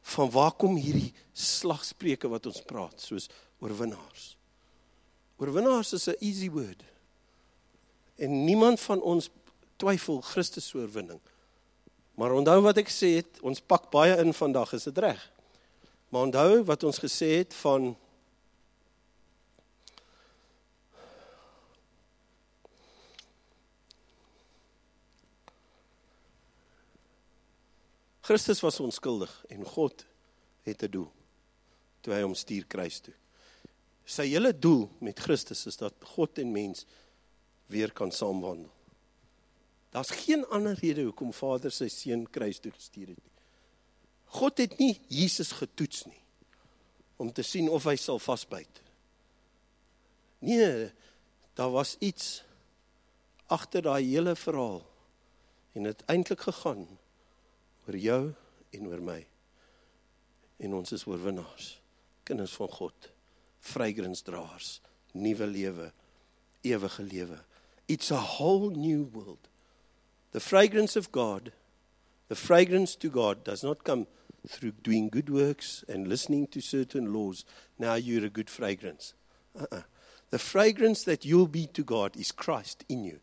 Van 0.07 0.29
waar 0.31 0.53
kom 0.55 0.77
hierdie 0.79 1.11
slagspreuke 1.33 2.29
wat 2.31 2.45
ons 2.47 2.61
praat 2.65 3.01
soos 3.03 3.27
oorwinnaars? 3.59 4.35
Oorwinnaars 5.37 5.93
is 5.93 6.07
'n 6.07 6.19
easy 6.19 6.49
word. 6.49 6.83
En 8.15 8.45
niemand 8.45 8.79
van 8.79 9.01
ons 9.01 9.29
twyfel 9.75 10.21
Christus 10.21 10.67
se 10.67 10.77
oorwinning. 10.77 11.19
Maar 12.15 12.33
onthou 12.33 12.61
wat 12.61 12.77
ek 12.77 12.89
gesê 12.89 13.15
het, 13.21 13.41
ons 13.41 13.59
pak 13.61 13.91
baie 13.91 14.17
in 14.17 14.33
vandag, 14.33 14.73
is 14.73 14.83
dit 14.83 14.97
reg? 14.97 15.31
Maar 16.09 16.21
onthou 16.21 16.63
wat 16.63 16.83
ons 16.83 16.99
gesê 16.99 17.37
het 17.37 17.53
van 17.53 17.95
Christus 28.27 28.59
was 28.59 28.79
onskuldig 28.83 29.31
en 29.47 29.63
God 29.63 30.05
het 30.67 30.83
'n 30.83 30.91
doel 30.91 31.11
toe 32.01 32.13
hy 32.13 32.21
hom 32.21 32.35
stuur 32.35 32.65
kruis 32.67 32.99
toe. 32.99 33.13
Sy 34.05 34.27
hele 34.27 34.51
doel 34.59 34.89
met 34.99 35.19
Christus 35.19 35.65
is 35.65 35.77
dat 35.77 35.93
God 36.03 36.39
en 36.39 36.51
mens 36.51 36.85
weer 37.67 37.91
kan 37.91 38.11
saamwandel. 38.11 38.71
Daar's 39.91 40.11
geen 40.11 40.45
ander 40.45 40.75
rede 40.75 41.03
hoekom 41.03 41.33
Vader 41.33 41.71
sy 41.71 41.87
seun 41.87 42.27
kruis 42.29 42.59
toe 42.59 42.71
gestuur 42.71 43.07
het 43.07 43.23
nie. 43.23 43.33
God 44.25 44.57
het 44.57 44.77
nie 44.77 44.99
Jesus 45.07 45.51
getoets 45.51 46.05
nie 46.05 46.21
om 47.15 47.31
te 47.33 47.41
sien 47.41 47.69
of 47.69 47.83
hy 47.83 47.95
sal 47.95 48.19
vasbyt. 48.19 48.81
Nee, 50.39 50.91
daar 51.53 51.71
was 51.71 51.95
iets 51.99 52.43
agter 53.47 53.81
daai 53.81 54.03
hele 54.03 54.35
verhaal 54.35 54.83
en 55.73 55.83
dit 55.83 56.03
eintlik 56.05 56.41
gegaan 56.41 56.87
oor 57.87 57.97
jou 57.97 58.21
en 58.75 58.87
oor 58.87 59.01
my. 59.01 59.19
En 60.59 60.73
ons 60.73 60.91
is 60.91 61.05
oorwinnaars, 61.07 61.77
kinders 62.27 62.55
van 62.57 62.71
God, 62.73 63.11
vrygrensdraers, 63.73 64.79
nuwe 65.13 65.47
lewe, 65.47 65.91
ewige 66.67 67.03
lewe. 67.03 67.39
It's 67.87 68.11
a 68.11 68.19
whole 68.19 68.71
new 68.71 69.03
world. 69.13 69.47
The 70.31 70.39
fragrance 70.39 70.95
of 70.95 71.11
God, 71.11 71.51
the 72.27 72.35
fragrance 72.35 72.95
to 72.97 73.09
God 73.09 73.43
does 73.43 73.63
not 73.63 73.83
come 73.83 74.07
through 74.47 74.73
doing 74.83 75.09
good 75.09 75.29
works 75.29 75.83
and 75.87 76.07
listening 76.07 76.47
to 76.47 76.61
certain 76.61 77.13
laws. 77.13 77.45
Now 77.79 77.95
you're 77.95 78.25
a 78.25 78.29
good 78.29 78.49
fragrance. 78.49 79.13
Uh-uh. 79.57 79.81
The 80.29 80.39
fragrance 80.39 81.03
that 81.03 81.23
you'll 81.23 81.47
be 81.47 81.67
to 81.67 81.83
God 81.83 82.17
is 82.17 82.31
Christ 82.31 82.83
in 82.89 83.05
you, 83.05 83.19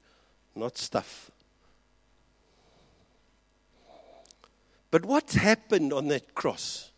not 0.54 0.78
stuff. 0.78 1.30
But 4.94 5.08
what 5.10 5.32
happened 5.32 5.92
on 5.92 6.06
that 6.14 6.36
cross? 6.38 6.92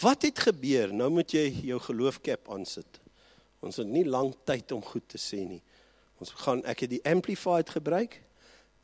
Wat 0.00 0.22
het 0.24 0.38
gebeur? 0.46 0.94
Nou 0.96 1.10
moet 1.12 1.28
jy 1.36 1.50
jou 1.68 1.76
geloofkap 1.90 2.48
aansit. 2.54 3.02
Ons 3.60 3.76
het 3.82 3.90
nie 3.90 4.06
lank 4.08 4.38
tyd 4.48 4.72
om 4.72 4.80
goed 4.80 5.04
te 5.12 5.20
sê 5.20 5.42
nie. 5.44 5.60
Ons 6.24 6.32
gaan 6.40 6.62
ek 6.64 6.86
het 6.86 6.94
die 6.94 7.02
amplified 7.04 7.68
gebruik. 7.74 8.16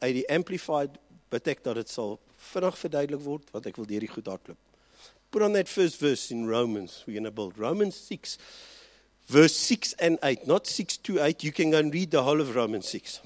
Uit 0.05 0.13
die 0.19 0.27
amplified 0.29 0.99
bid 1.33 1.49
ek 1.55 1.65
dat 1.65 1.81
dit 1.81 1.89
sal 1.89 2.19
vinnig 2.51 2.77
verduidelik 2.83 3.25
word 3.25 3.49
wat 3.57 3.71
ek 3.73 3.81
wil 3.81 3.89
deur 3.89 4.05
die 4.05 4.13
goed 4.13 4.29
hardloop. 4.29 4.61
Put 5.33 5.47
on 5.49 5.57
that 5.57 5.73
first 5.73 5.97
verse 5.97 6.29
in 6.29 6.45
Romans. 6.45 7.01
We're 7.07 7.17
going 7.17 7.25
to 7.25 7.33
build 7.33 7.57
Romans 7.57 7.97
6 7.97 8.37
verse 9.25 9.57
6 9.57 9.95
and 10.05 10.21
8, 10.21 10.47
not 10.47 10.67
6 10.69 11.01
to 11.09 11.17
8. 11.25 11.49
You 11.49 11.53
can 11.57 11.73
go 11.73 11.81
and 11.81 11.95
read 11.97 12.11
the 12.11 12.25
whole 12.29 12.45
of 12.45 12.53
Romans 12.55 12.93
6. 12.93 13.23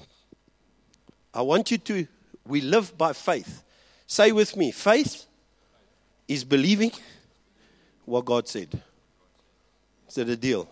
I 1.33 1.41
want 1.41 1.75
you 1.75 1.77
to 1.91 2.07
we 2.47 2.61
live 2.61 2.95
by 2.97 3.11
faith. 3.11 3.64
Say 4.07 4.31
with 4.31 4.55
me 4.55 4.71
faith 4.71 5.25
is 6.27 6.43
believing 6.43 6.91
what 8.05 8.25
God 8.25 8.47
said. 8.47 8.81
Is 10.07 10.15
that 10.15 10.29
a 10.29 10.35
deal? 10.35 10.69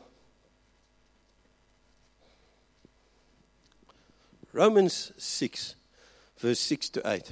Romans 4.52 5.12
6, 5.18 5.76
verse 6.38 6.60
6 6.60 6.90
to 6.90 7.02
8. 7.10 7.32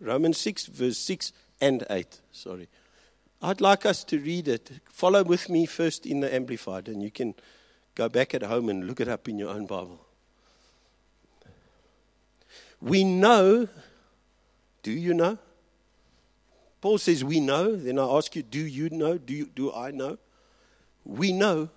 Romans 0.00 0.36
6, 0.36 0.66
verse 0.66 0.98
6 0.98 1.32
and 1.62 1.86
8. 1.88 2.20
Sorry. 2.30 2.68
I'd 3.40 3.62
like 3.62 3.86
us 3.86 4.04
to 4.04 4.18
read 4.18 4.48
it. 4.48 4.70
Follow 4.84 5.24
with 5.24 5.48
me 5.48 5.64
first 5.64 6.04
in 6.04 6.20
the 6.20 6.32
Amplified, 6.32 6.88
and 6.88 7.02
you 7.02 7.10
can 7.10 7.34
go 7.94 8.10
back 8.10 8.34
at 8.34 8.42
home 8.42 8.68
and 8.68 8.86
look 8.86 9.00
it 9.00 9.08
up 9.08 9.28
in 9.28 9.38
your 9.38 9.48
own 9.48 9.64
Bible. 9.64 10.04
We 12.82 13.04
know, 13.04 13.68
do 14.82 14.90
you 14.90 15.14
know? 15.14 15.38
Paul 16.80 16.98
says, 16.98 17.22
We 17.22 17.38
know. 17.38 17.76
Then 17.76 17.98
I 17.98 18.04
ask 18.04 18.34
you, 18.34 18.42
Do 18.42 18.58
you 18.58 18.90
know? 18.90 19.16
Do, 19.18 19.32
you, 19.32 19.46
do 19.46 19.72
I 19.72 19.92
know? 19.92 20.18
We 21.04 21.32
know. 21.32 21.68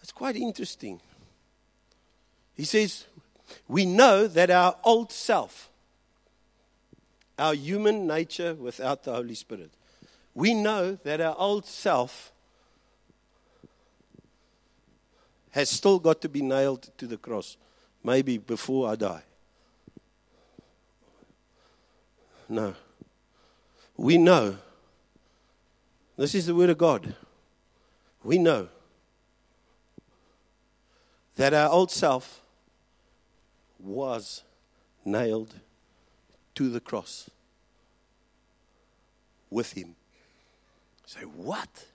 That's 0.00 0.10
quite 0.10 0.34
interesting. 0.34 1.00
He 2.54 2.64
says, 2.64 3.06
We 3.68 3.86
know 3.86 4.26
that 4.26 4.50
our 4.50 4.76
old 4.82 5.12
self, 5.12 5.70
our 7.38 7.54
human 7.54 8.08
nature 8.08 8.54
without 8.54 9.04
the 9.04 9.14
Holy 9.14 9.36
Spirit, 9.36 9.70
we 10.34 10.52
know 10.52 10.96
that 11.04 11.20
our 11.20 11.36
old 11.38 11.64
self 11.64 12.32
has 15.50 15.70
still 15.70 15.98
got 15.98 16.20
to 16.20 16.28
be 16.28 16.42
nailed 16.42 16.90
to 16.98 17.06
the 17.06 17.16
cross, 17.16 17.56
maybe 18.04 18.38
before 18.38 18.88
I 18.88 18.96
die. 18.96 19.22
No. 22.48 22.74
We 23.96 24.18
know. 24.18 24.58
This 26.16 26.34
is 26.34 26.46
the 26.46 26.54
Word 26.54 26.70
of 26.70 26.78
God. 26.78 27.14
We 28.22 28.38
know 28.38 28.68
that 31.36 31.54
our 31.54 31.70
old 31.70 31.90
self 31.90 32.42
was 33.78 34.42
nailed 35.04 35.54
to 36.54 36.70
the 36.70 36.80
cross 36.80 37.30
with 39.50 39.72
Him. 39.72 39.94
Say, 41.04 41.20
what? 41.20 41.86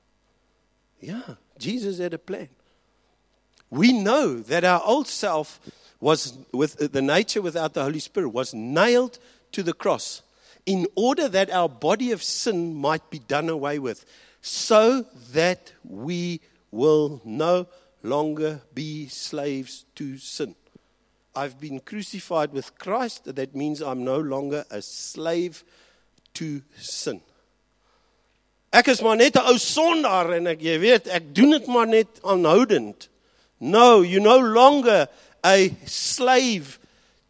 Yeah, 0.99 1.35
Jesus 1.57 1.97
had 1.97 2.13
a 2.13 2.19
plan 2.19 2.49
we 3.71 3.93
know 3.93 4.37
that 4.37 4.63
our 4.63 4.83
old 4.85 5.07
self 5.07 5.59
was 5.99 6.37
with 6.51 6.91
the 6.91 7.01
nature 7.01 7.41
without 7.41 7.73
the 7.73 7.83
Holy 7.83 7.99
Spirit 7.99 8.29
was 8.29 8.53
nailed 8.53 9.17
to 9.53 9.63
the 9.63 9.73
cross 9.73 10.21
in 10.65 10.87
order 10.95 11.27
that 11.27 11.49
our 11.49 11.69
body 11.69 12.11
of 12.11 12.21
sin 12.21 12.75
might 12.75 13.09
be 13.09 13.19
done 13.19 13.49
away 13.49 13.79
with, 13.79 14.05
so 14.41 15.05
that 15.31 15.71
we 15.83 16.39
will 16.71 17.21
no 17.25 17.67
longer 18.03 18.61
be 18.73 19.07
slaves 19.07 19.85
to 19.95 20.17
sin. 20.17 20.55
I've 21.35 21.59
been 21.59 21.79
crucified 21.79 22.51
with 22.51 22.77
Christ. 22.77 23.35
That 23.35 23.55
means 23.55 23.81
I'm 23.81 24.03
no 24.03 24.19
longer 24.19 24.65
a 24.69 24.81
slave 24.81 25.63
to 26.35 26.61
sin. 26.77 27.21
Ek 28.73 28.87
is 28.87 29.01
maar 29.01 29.17
net 29.17 29.35
'n 29.35 29.43
ou 29.51 29.57
sondaar 29.59 30.31
en 30.37 30.47
ek 30.47 30.61
jy 30.61 30.77
weet 30.79 31.07
ek 31.07 31.35
doen 31.35 31.51
dit 31.51 31.67
maar 31.67 31.87
net 31.87 32.07
aanhoudend. 32.23 33.09
No, 33.61 34.01
you're 34.01 34.19
no 34.19 34.39
longer 34.39 35.07
a 35.45 35.69
slave 35.85 36.79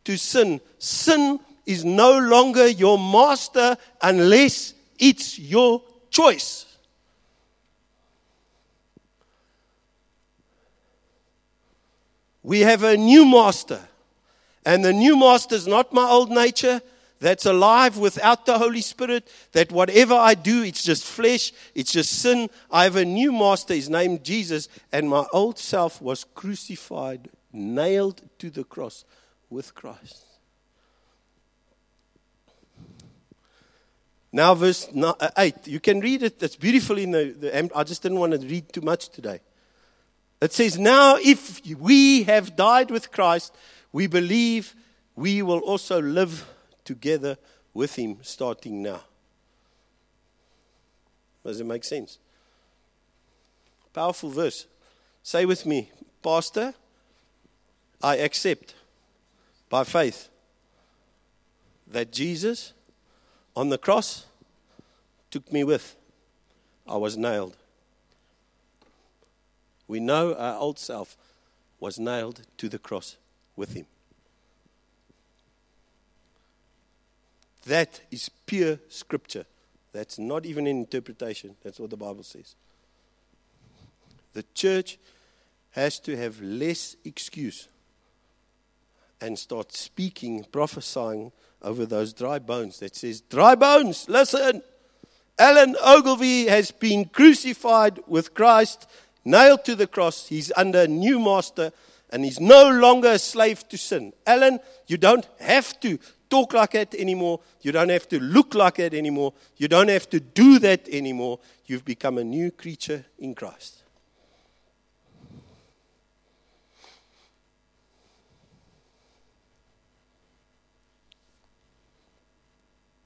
to 0.06 0.17
sin. 0.17 0.62
Sin 0.80 1.41
is 1.65 1.84
no 1.84 2.17
longer 2.17 2.67
your 2.67 2.98
master 2.98 3.76
unless 4.02 4.74
it's 4.98 5.38
your 5.38 5.84
choice. 6.10 6.65
We 12.44 12.62
have 12.62 12.84
a 12.84 12.96
new 12.96 13.26
master. 13.26 13.82
And 14.65 14.86
the 14.86 14.94
new 14.94 15.17
master 15.17 15.56
is 15.56 15.67
not 15.67 15.91
my 15.91 16.08
old 16.08 16.32
nature 16.32 16.82
that's 17.21 17.45
alive 17.45 17.97
without 17.97 18.47
the 18.47 18.57
Holy 18.57 18.81
Spirit, 18.81 19.31
that 19.51 19.71
whatever 19.71 20.15
I 20.15 20.34
do, 20.34 20.63
it's 20.63 20.84
just 20.84 21.05
flesh, 21.05 21.53
it's 21.75 21.93
just 21.93 22.12
sin. 22.12 22.49
I 22.71 22.84
have 22.84 22.95
a 22.95 23.05
new 23.05 23.31
master, 23.31 23.75
his 23.75 23.89
name 23.89 24.21
Jesus, 24.23 24.67
and 24.91 25.07
my 25.07 25.25
old 25.31 25.60
self 25.60 26.01
was 26.01 26.23
crucified, 26.23 27.29
nailed 27.53 28.23
to 28.39 28.49
the 28.49 28.63
cross 28.63 29.05
with 29.51 29.75
Christ. 29.75 30.25
Now, 34.34 34.55
verse 34.55 34.89
uh, 34.95 35.29
8, 35.38 35.67
you 35.67 35.79
can 35.79 35.99
read 35.99 36.23
it, 36.23 36.41
it's 36.41 36.55
beautiful 36.55 36.97
in 36.97 37.12
the, 37.12 37.36
the 37.39 37.77
I 37.77 37.84
just 37.84 38.01
didn't 38.01 38.19
want 38.19 38.34
to 38.34 38.39
read 38.39 38.73
too 38.73 38.81
much 38.81 39.10
today. 39.10 39.41
It 40.41 40.53
says, 40.53 40.79
Now, 40.79 41.17
if 41.21 41.63
we 41.77 42.23
have 42.23 42.55
died 42.55 42.89
with 42.89 43.12
Christ, 43.12 43.55
we 43.91 44.07
believe 44.07 44.73
we 45.15 45.43
will 45.43 45.60
also 45.60 46.01
live 46.01 46.47
together 46.84 47.38
with 47.74 47.96
Him 47.96 48.17
starting 48.22 48.82
now. 48.82 49.02
Does 51.44 51.60
it 51.60 51.65
make 51.65 51.84
sense? 51.84 52.20
Powerful 53.94 54.30
verse. 54.30 54.67
Say 55.24 55.46
with 55.46 55.65
me, 55.65 55.91
Pastor, 56.24 56.74
I 58.02 58.17
accept 58.17 58.76
by 59.70 59.84
faith 59.84 60.30
that 61.88 62.12
Jesus 62.12 62.74
on 63.56 63.70
the 63.70 63.78
cross 63.78 64.26
took 65.30 65.52
me 65.52 65.63
with. 65.63 65.96
I 66.88 66.98
was 66.98 67.17
nailed. 67.17 67.56
We 69.88 70.00
know 70.00 70.34
our 70.36 70.58
old 70.58 70.80
self 70.80 71.17
was 71.80 72.00
nailed 72.00 72.41
to 72.58 72.70
the 72.70 72.80
cross 72.80 73.17
with 73.56 73.74
him. 73.74 73.86
That 77.65 78.02
is 78.12 78.30
pure 78.45 78.80
scripture. 78.89 79.45
That's 79.93 80.17
not 80.17 80.45
even 80.45 80.67
an 80.67 80.78
interpretation. 80.78 81.56
That's 81.63 81.80
what 81.80 81.89
the 81.89 81.97
Bible 81.97 82.24
says. 82.24 82.56
The 84.34 84.45
church 84.54 84.97
has 85.71 86.00
to 86.00 86.15
have 86.17 86.41
less 86.41 86.95
excuse 87.04 87.67
and 89.19 89.38
start 89.38 89.74
speaking, 89.74 90.45
prophesying 90.52 91.32
over 91.62 91.86
those 91.86 92.13
dry 92.13 92.39
bones 92.39 92.80
that 92.80 92.95
says, 92.95 93.21
Dry 93.21 93.56
bones, 93.56 94.08
listen. 94.10 94.63
Alan 95.38 95.76
Ogilvy 95.84 96.45
has 96.45 96.71
been 96.71 97.06
crucified 97.06 98.00
with 98.08 98.34
Christ, 98.34 98.88
nailed 99.26 99.65
to 99.65 99.76
the 99.76 99.88
cross. 99.88 100.28
He's 100.28 100.52
under 100.56 100.82
a 100.82 100.88
new 100.88 101.19
master 101.19 101.71
and 102.12 102.26
he's 102.26 102.39
no 102.39 102.69
longer 102.69 103.12
a 103.13 103.19
slave 103.19 103.67
to 103.69 103.78
sin. 103.78 104.13
Alan, 104.28 104.60
you 104.88 104.97
don't 104.97 105.28
have 105.39 105.80
to 105.80 105.97
talk 106.32 106.54
like 106.54 106.72
that 106.72 106.96
anymore. 106.96 107.41
You 107.62 107.74
don't 107.74 107.89
have 107.89 108.08
to 108.08 108.20
look 108.20 108.56
like 108.56 108.78
that 108.78 108.94
anymore. 108.94 109.34
You 109.58 109.67
don't 109.67 109.89
have 109.89 110.10
to 110.10 110.20
do 110.20 110.58
that 110.60 110.88
anymore. 110.89 111.39
You've 111.65 111.86
become 111.86 112.17
a 112.17 112.24
new 112.24 112.50
creature 112.52 113.06
in 113.20 113.36
Christ. 113.36 113.84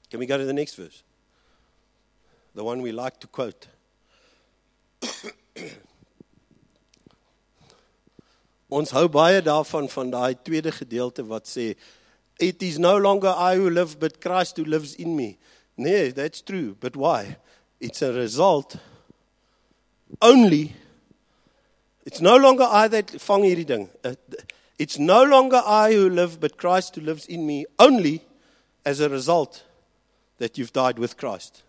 Can 0.08 0.20
we 0.20 0.26
go 0.26 0.38
to 0.38 0.44
the 0.44 0.52
next 0.52 0.76
verse? 0.76 1.02
The 2.54 2.62
one 2.62 2.80
we 2.80 2.92
like 2.92 3.18
to 3.20 3.26
quote. 3.26 3.66
Ons 8.70 8.90
hou 8.90 9.08
baie 9.12 9.42
daarvan 9.42 9.88
van 9.90 10.10
daai 10.10 10.34
tweede 10.42 10.72
gedeelte 10.72 11.26
wat 11.26 11.46
sê 11.46 11.76
it 12.38 12.62
is 12.62 12.78
no 12.78 12.96
longer 12.96 13.34
I 13.36 13.56
who 13.56 13.70
live 13.70 13.98
but 13.98 14.20
Christ 14.20 14.56
who 14.56 14.64
lives 14.64 14.94
in 14.94 15.16
me. 15.16 15.38
Nee, 15.76 16.10
that's 16.10 16.40
true, 16.42 16.76
but 16.80 16.96
why? 16.96 17.36
It's 17.80 18.02
a 18.02 18.12
result 18.12 18.76
only 20.22 20.74
It's 22.06 22.20
no 22.20 22.36
longer 22.36 22.62
I 22.62 22.86
that 22.88 23.10
vang. 23.10 23.90
Uh, 24.04 24.14
it's 24.78 24.98
no 24.98 25.24
longer 25.24 25.60
I 25.66 25.92
who 25.92 26.08
live 26.08 26.40
but 26.40 26.56
Christ 26.56 26.94
who 26.94 27.00
lives 27.00 27.26
in 27.26 27.44
me 27.44 27.66
only 27.80 28.22
as 28.84 29.00
a 29.00 29.08
result 29.08 29.64
that 30.38 30.56
you've 30.56 30.72
died 30.72 31.00
with 31.00 31.16
Christ. 31.16 31.64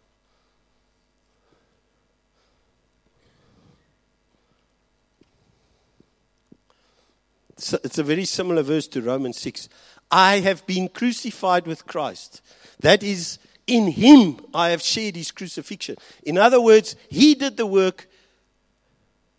It's 7.58 7.97
a 7.97 8.03
very 8.03 8.25
similar 8.25 8.62
verse 8.62 8.88
to 8.89 9.01
Romans 9.01 9.39
6. 9.39 9.67
I 10.12 10.39
have 10.39 10.65
been 10.65 10.88
crucified 10.89 11.67
with 11.67 11.86
Christ. 11.86 12.41
That 12.80 13.04
is, 13.04 13.39
in 13.65 13.88
him 13.88 14.39
I 14.54 14.70
have 14.70 14.82
shared 14.82 15.15
his 15.15 15.32
crucifixion. 15.32 15.98
In 16.24 16.38
other 16.38 16.62
words, 16.62 16.96
he 17.10 17.36
did 17.36 17.58
the 17.58 17.65
work, 17.65 18.08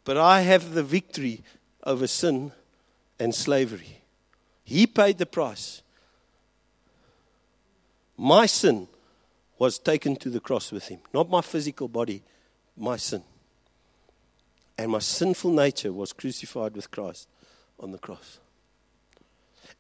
but 0.05 0.17
I 0.17 0.43
have 0.43 0.75
the 0.75 0.83
victory 0.83 1.43
over 1.85 2.07
sin 2.07 2.53
and 3.19 3.35
slavery. 3.35 4.03
He 4.65 4.87
paid 4.87 5.19
the 5.19 5.27
price. 5.27 5.83
My 8.17 8.47
sin 8.47 8.89
was 9.59 9.79
taken 9.79 10.17
to 10.17 10.31
the 10.31 10.41
cross 10.41 10.71
with 10.71 10.89
him. 10.89 11.01
Not 11.15 11.31
my 11.31 11.41
physical 11.41 11.89
body, 11.89 12.23
my 12.77 12.97
sin. 12.97 13.23
And 14.77 14.93
my 14.93 14.99
sinful 14.99 15.53
nature 15.53 15.93
was 15.93 16.13
crucified 16.13 16.75
with 16.75 16.91
Christ 16.91 17.29
on 17.81 17.93
the 17.93 17.99
cross. 17.99 18.39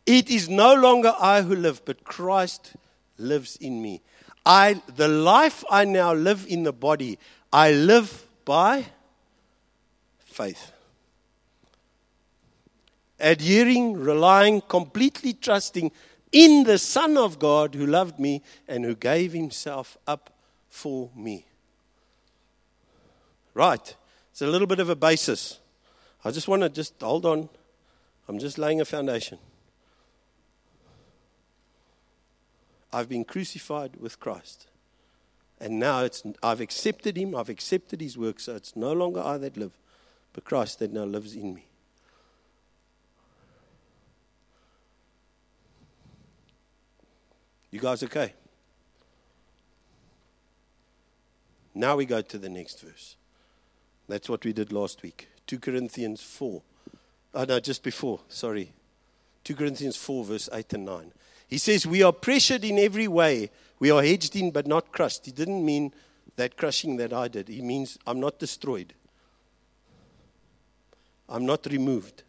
It 0.09 0.31
is 0.31 0.49
no 0.49 0.75
longer 0.75 1.15
I 1.21 1.43
who 1.43 1.55
live, 1.55 1.85
but 1.85 2.03
Christ 2.03 2.73
lives 3.19 3.57
in 3.57 3.83
me. 3.83 4.01
I, 4.47 4.81
the 4.97 5.07
life 5.07 5.63
I 5.69 5.85
now 5.85 6.15
live 6.15 6.47
in 6.49 6.63
the 6.63 6.73
body, 6.73 7.19
I 7.53 7.73
live 7.73 8.27
by 8.47 8.87
faith. 10.25 10.73
Adhering, 13.21 14.01
relying, 14.01 14.63
completely 14.63 15.35
trusting 15.35 15.93
in 16.33 16.65
the 16.65 16.79
Son 16.79 17.19
of 17.19 17.39
God 17.39 17.75
who 17.75 17.85
loved 17.85 18.19
me 18.19 18.43
and 18.67 18.87
who 18.87 18.95
gave 18.95 19.35
himself 19.35 19.99
up 20.07 20.31
for 20.71 21.11
me. 21.15 21.45
Right. 23.53 23.95
It's 24.31 24.41
a 24.41 24.47
little 24.47 24.67
bit 24.67 24.81
of 24.81 24.89
a 24.89 24.97
basis. 24.97 25.59
I 26.25 26.31
just 26.31 26.49
want 26.49 26.63
to 26.63 26.71
just 26.71 26.95
hold 26.99 27.27
on. 27.27 27.51
I'm 28.27 28.39
just 28.39 28.57
laying 28.57 28.81
a 28.81 28.87
foundation. 28.87 29.39
I've 32.93 33.09
been 33.09 33.25
crucified 33.25 33.97
with 33.97 34.19
Christ. 34.19 34.67
And 35.61 35.79
now 35.79 36.05
it's, 36.05 36.23
I've 36.43 36.61
accepted 36.61 37.17
him, 37.17 37.35
I've 37.35 37.49
accepted 37.49 38.01
his 38.01 38.17
work, 38.17 38.41
so 38.41 38.55
it's 38.55 38.77
no 38.77 38.93
longer 38.93 39.21
I 39.21 39.39
that 39.39 39.57
live, 39.57 39.77
but 40.33 40.45
Christ 40.45 40.79
that 40.79 40.93
now 40.93 41.05
lives 41.05 41.35
in 41.35 41.55
me. 41.55 41.65
You 47.71 47.81
guys 47.81 48.03
okay? 48.03 48.33
Now 51.75 51.97
we 51.97 52.07
go 52.07 52.23
to 52.23 52.39
the 52.39 52.49
next 52.49 52.81
verse. 52.81 53.17
That's 54.09 54.29
what 54.29 54.45
we 54.45 54.53
did 54.53 54.73
last 54.73 55.03
week. 55.03 55.29
2 55.47 55.59
Corinthians 55.59 56.23
4. 56.23 56.63
Oh, 57.35 57.45
no, 57.45 57.61
just 57.61 57.83
before. 57.83 58.21
Sorry. 58.29 58.73
2 59.45 59.55
Corinthians 59.55 59.97
4, 59.97 60.25
verse 60.25 60.49
8 60.53 60.73
and 60.73 60.85
9. 60.87 61.13
He 61.49 61.59
says, 61.59 61.87
We 61.87 62.03
are 62.03 62.13
pressured 62.13 62.65
in 62.65 62.79
every 62.79 63.09
way. 63.09 63.51
We 63.81 63.91
are 63.91 64.03
hedged 64.03 64.37
in, 64.37 64.51
but 64.51 64.67
not 64.67 64.93
crushed. 64.93 65.27
He 65.27 65.33
didn't 65.33 65.65
mean 65.65 65.93
that 66.37 66.57
crushing 66.57 66.97
that 66.99 67.13
I 67.13 67.29
did. 67.29 67.49
He 67.49 67.63
means 67.63 67.99
I'm 68.07 68.21
not 68.21 68.39
destroyed. 68.39 68.95
I'm 71.29 71.45
not 71.45 71.67
removed. 71.67 72.23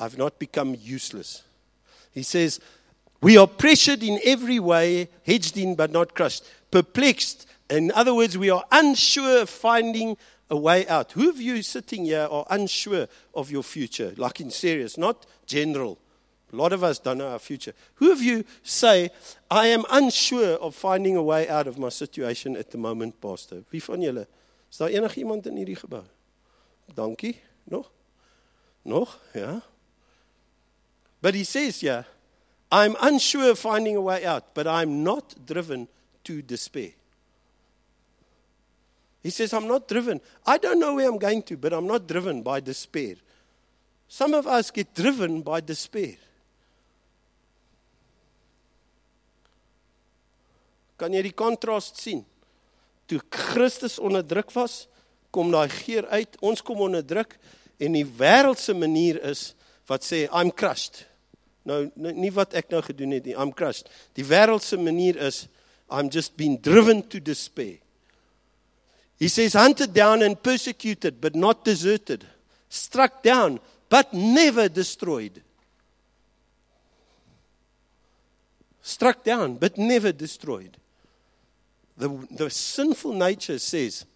I've 0.00 0.18
not 0.18 0.38
become 0.38 0.76
useless. 0.80 1.42
He 2.12 2.22
says, 2.22 2.60
we 3.22 3.38
are 3.38 3.46
pressured 3.46 4.02
in 4.02 4.18
every 4.24 4.58
way, 4.58 5.08
hedged 5.24 5.56
in 5.56 5.76
but 5.76 5.92
not 5.92 6.14
crushed, 6.14 6.44
perplexed. 6.72 7.46
In 7.70 7.92
other 7.92 8.12
words, 8.12 8.36
we 8.36 8.50
are 8.50 8.64
unsure 8.72 9.42
of 9.42 9.48
finding 9.48 10.16
a 10.50 10.56
way 10.56 10.86
out. 10.88 11.12
Who 11.12 11.30
of 11.30 11.40
you 11.40 11.62
sitting 11.62 12.04
here 12.04 12.26
are 12.28 12.44
unsure 12.50 13.06
of 13.32 13.50
your 13.50 13.62
future? 13.62 14.12
Like 14.16 14.40
in 14.40 14.50
serious, 14.50 14.98
not 14.98 15.24
general. 15.46 15.98
A 16.52 16.56
lot 16.56 16.72
of 16.72 16.84
us 16.84 16.98
don't 16.98 17.18
know 17.18 17.28
our 17.28 17.38
future. 17.38 17.72
Who 17.94 18.12
of 18.12 18.20
you 18.20 18.44
say, 18.62 19.10
I 19.50 19.68
am 19.68 19.84
unsure 19.90 20.56
of 20.56 20.74
finding 20.74 21.16
a 21.16 21.22
way 21.22 21.48
out 21.48 21.66
of 21.66 21.78
my 21.78 21.88
situation 21.88 22.56
at 22.56 22.70
the 22.70 22.78
moment, 22.78 23.20
Pastor? 23.20 23.62
Wie 23.70 23.80
van 23.80 24.00
julle? 24.02 24.26
Is 24.70 24.76
daar 24.76 24.90
enig 24.90 25.16
iemand 25.16 25.46
in 25.46 25.56
hierdie 25.56 25.76
gebou? 25.76 26.04
Dankie. 26.94 27.40
Nog? 27.64 27.90
Nog? 28.82 29.18
Ja. 29.32 29.62
But 31.22 31.34
he 31.34 31.44
says, 31.44 31.80
yeah, 31.82 32.04
I'm 32.70 32.96
unsure 33.00 33.50
of 33.50 33.58
finding 33.58 33.96
a 33.96 34.00
way 34.00 34.24
out, 34.26 34.54
but 34.54 34.66
I'm 34.66 35.02
not 35.02 35.34
driven 35.46 35.88
to 36.24 36.42
despair. 36.42 36.90
He 39.22 39.30
says, 39.30 39.54
I'm 39.54 39.68
not 39.68 39.88
driven. 39.88 40.20
I 40.44 40.58
don't 40.58 40.80
know 40.80 40.94
where 40.94 41.08
I'm 41.08 41.18
going 41.18 41.42
to, 41.44 41.56
but 41.56 41.72
I'm 41.72 41.86
not 41.86 42.08
driven 42.08 42.42
by 42.42 42.60
despair. 42.60 43.14
Some 44.08 44.34
of 44.34 44.46
us 44.46 44.70
get 44.70 44.94
driven 44.94 45.42
by 45.42 45.60
despair. 45.60 46.16
Kan 51.02 51.16
jy 51.16 51.24
die 51.26 51.34
kontras 51.34 51.90
sien? 51.98 52.22
Toe 53.10 53.18
Christus 53.34 53.98
onderdruk 53.98 54.52
was, 54.54 54.84
kom 55.34 55.50
daai 55.50 55.66
geur 55.82 56.06
uit. 56.14 56.36
Ons 56.46 56.62
kom 56.62 56.84
onderdruk 56.86 57.34
en 57.82 57.96
die 57.96 58.06
wêreldse 58.06 58.76
manier 58.78 59.18
is 59.26 59.50
wat 59.90 60.06
sê 60.06 60.28
I'm 60.28 60.52
crushed. 60.54 61.02
Nou 61.66 61.88
nie 61.96 62.30
wat 62.34 62.54
ek 62.58 62.70
nou 62.70 62.82
gedoen 62.86 63.16
het 63.16 63.26
nie. 63.26 63.34
I'm 63.34 63.50
crushed. 63.50 63.90
Die 64.14 64.26
wêreldse 64.26 64.78
manier 64.78 65.18
is 65.26 65.46
I'm 65.90 66.08
just 66.12 66.36
been 66.38 66.60
driven 66.62 67.02
to 67.10 67.18
despair. 67.20 67.80
He 69.18 69.28
says 69.28 69.54
hunted 69.58 69.92
down 69.94 70.22
and 70.22 70.40
persecuted 70.40 71.20
but 71.20 71.34
not 71.34 71.64
deserted. 71.64 72.26
Struck 72.68 73.22
down 73.22 73.58
but 73.90 74.14
never 74.14 74.68
destroyed. 74.68 75.42
Struck 78.82 79.24
down 79.24 79.58
but 79.58 79.78
never 79.78 80.12
destroyed. 80.12 80.78
The 81.96 82.08
the 82.30 82.50
sinful 82.50 83.12
nature 83.12 83.58
says 83.58 84.06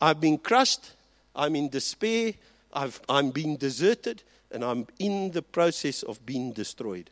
I've 0.00 0.20
been 0.20 0.38
crushed, 0.38 0.92
I'm 1.34 1.54
in 1.56 1.68
despair, 1.68 2.34
I've 2.72 3.00
I'm 3.08 3.30
being 3.30 3.56
deserted 3.56 4.22
and 4.50 4.64
I'm 4.64 4.86
in 4.98 5.30
the 5.32 5.42
process 5.42 6.02
of 6.02 6.24
being 6.24 6.52
destroyed. 6.52 7.10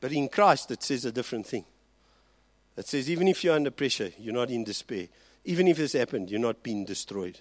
But 0.00 0.12
in 0.12 0.28
Christ, 0.28 0.70
it 0.70 0.82
says 0.82 1.04
a 1.04 1.12
different 1.12 1.46
thing. 1.46 1.64
It 2.76 2.86
says, 2.86 3.10
even 3.10 3.26
if 3.26 3.42
you're 3.42 3.56
under 3.56 3.72
pressure, 3.72 4.12
you're 4.18 4.34
not 4.34 4.50
in 4.50 4.62
despair. 4.62 5.08
Even 5.44 5.66
if 5.66 5.78
this 5.78 5.94
happened, 5.94 6.30
you're 6.30 6.38
not 6.38 6.62
being 6.62 6.84
destroyed. 6.84 7.40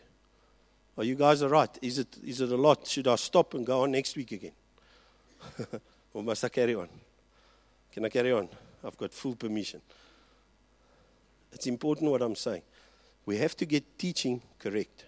Are 0.98 1.04
you 1.04 1.14
guys 1.14 1.44
all 1.44 1.50
right? 1.50 1.70
Is 1.82 2.00
it, 2.00 2.08
is 2.26 2.42
it 2.42 2.52
a 2.52 2.58
lot? 2.58 2.88
Should 2.88 3.08
I 3.08 3.16
stop 3.18 3.54
and 3.54 3.64
go 3.66 3.84
on 3.84 3.92
next 3.92 4.16
week 4.16 4.32
again? 4.32 4.54
or 6.14 6.24
must 6.24 6.44
I 6.44 6.50
carry 6.50 6.74
on? 6.74 6.90
Can 7.98 8.06
I 8.06 8.10
carry 8.10 8.32
on? 8.32 8.48
I've 8.86 8.96
got 8.96 9.12
full 9.12 9.36
permission. 9.36 9.82
It's 11.52 11.66
important 11.66 12.12
what 12.12 12.22
I'm 12.22 12.36
saying. 12.36 12.62
We 13.26 13.38
have 13.38 13.58
to 13.58 13.66
get 13.66 13.98
teaching 13.98 14.44
correct. 14.60 15.06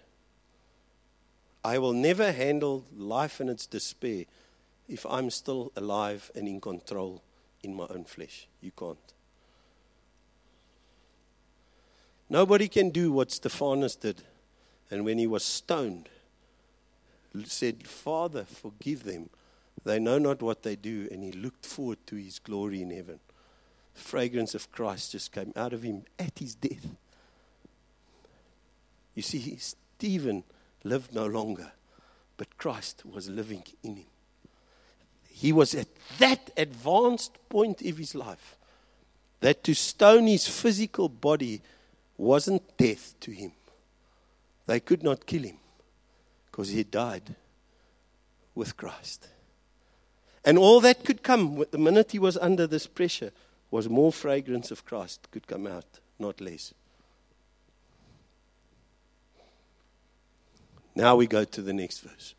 I 1.62 1.78
will 1.78 1.92
never 1.92 2.32
handle 2.32 2.84
life 2.96 3.38
and 3.38 3.48
its 3.48 3.64
despair 3.64 4.24
if 4.88 5.06
I'm 5.06 5.30
still 5.30 5.70
alive 5.76 6.32
and 6.34 6.48
in 6.48 6.60
control 6.60 7.22
in 7.62 7.76
my 7.76 7.86
own 7.90 8.02
flesh. 8.06 8.48
You 8.60 8.72
can't. 8.76 8.98
Nobody 12.28 12.66
can 12.66 12.90
do 12.90 13.12
what 13.12 13.30
Stephanus 13.30 13.94
did. 13.94 14.20
And 14.90 15.04
when 15.04 15.16
he 15.16 15.28
was 15.28 15.44
stoned, 15.44 16.08
said, 17.44 17.86
Father, 17.86 18.42
forgive 18.42 19.04
them. 19.04 19.30
They 19.84 19.98
know 19.98 20.18
not 20.18 20.42
what 20.42 20.62
they 20.62 20.76
do. 20.76 21.08
And 21.10 21.22
he 21.22 21.32
looked 21.32 21.64
forward 21.64 21.98
to 22.06 22.16
his 22.16 22.38
glory 22.38 22.82
in 22.82 22.90
heaven. 22.90 23.20
The 23.94 24.00
fragrance 24.00 24.54
of 24.54 24.70
Christ 24.72 25.12
just 25.12 25.32
came 25.32 25.52
out 25.56 25.72
of 25.72 25.82
him 25.82 26.04
at 26.18 26.38
his 26.38 26.54
death. 26.54 26.86
You 29.14 29.22
see, 29.22 29.56
Stephen 29.56 30.44
lived 30.84 31.14
no 31.14 31.26
longer, 31.26 31.72
but 32.36 32.56
Christ 32.56 33.04
was 33.04 33.28
living 33.28 33.64
in 33.82 33.96
him. 33.96 34.06
He 35.28 35.52
was 35.52 35.74
at 35.74 35.88
that 36.18 36.50
advanced 36.56 37.36
point 37.48 37.82
of 37.82 37.96
his 37.96 38.14
life 38.14 38.56
that 39.40 39.64
to 39.64 39.74
stone 39.74 40.26
his 40.26 40.46
physical 40.46 41.08
body 41.08 41.62
wasn't 42.16 42.76
death 42.76 43.14
to 43.20 43.30
him. 43.30 43.52
They 44.66 44.80
could 44.80 45.02
not 45.02 45.26
kill 45.26 45.42
him 45.42 45.56
because 46.50 46.68
he 46.68 46.84
died 46.84 47.34
with 48.54 48.76
Christ. 48.76 49.28
And 50.44 50.58
all 50.58 50.80
that 50.80 51.04
could 51.04 51.22
come 51.22 51.64
the 51.70 51.78
minute 51.78 52.12
he 52.12 52.18
was 52.18 52.36
under 52.38 52.66
this 52.66 52.86
pressure 52.86 53.32
was 53.70 53.88
more 53.88 54.12
fragrance 54.12 54.70
of 54.70 54.84
Christ 54.84 55.28
could 55.30 55.46
come 55.46 55.66
out, 55.66 56.00
not 56.18 56.40
less. 56.40 56.74
Now 60.94 61.16
we 61.16 61.26
go 61.26 61.44
to 61.44 61.62
the 61.62 61.72
next 61.72 62.00
verse. 62.00 62.34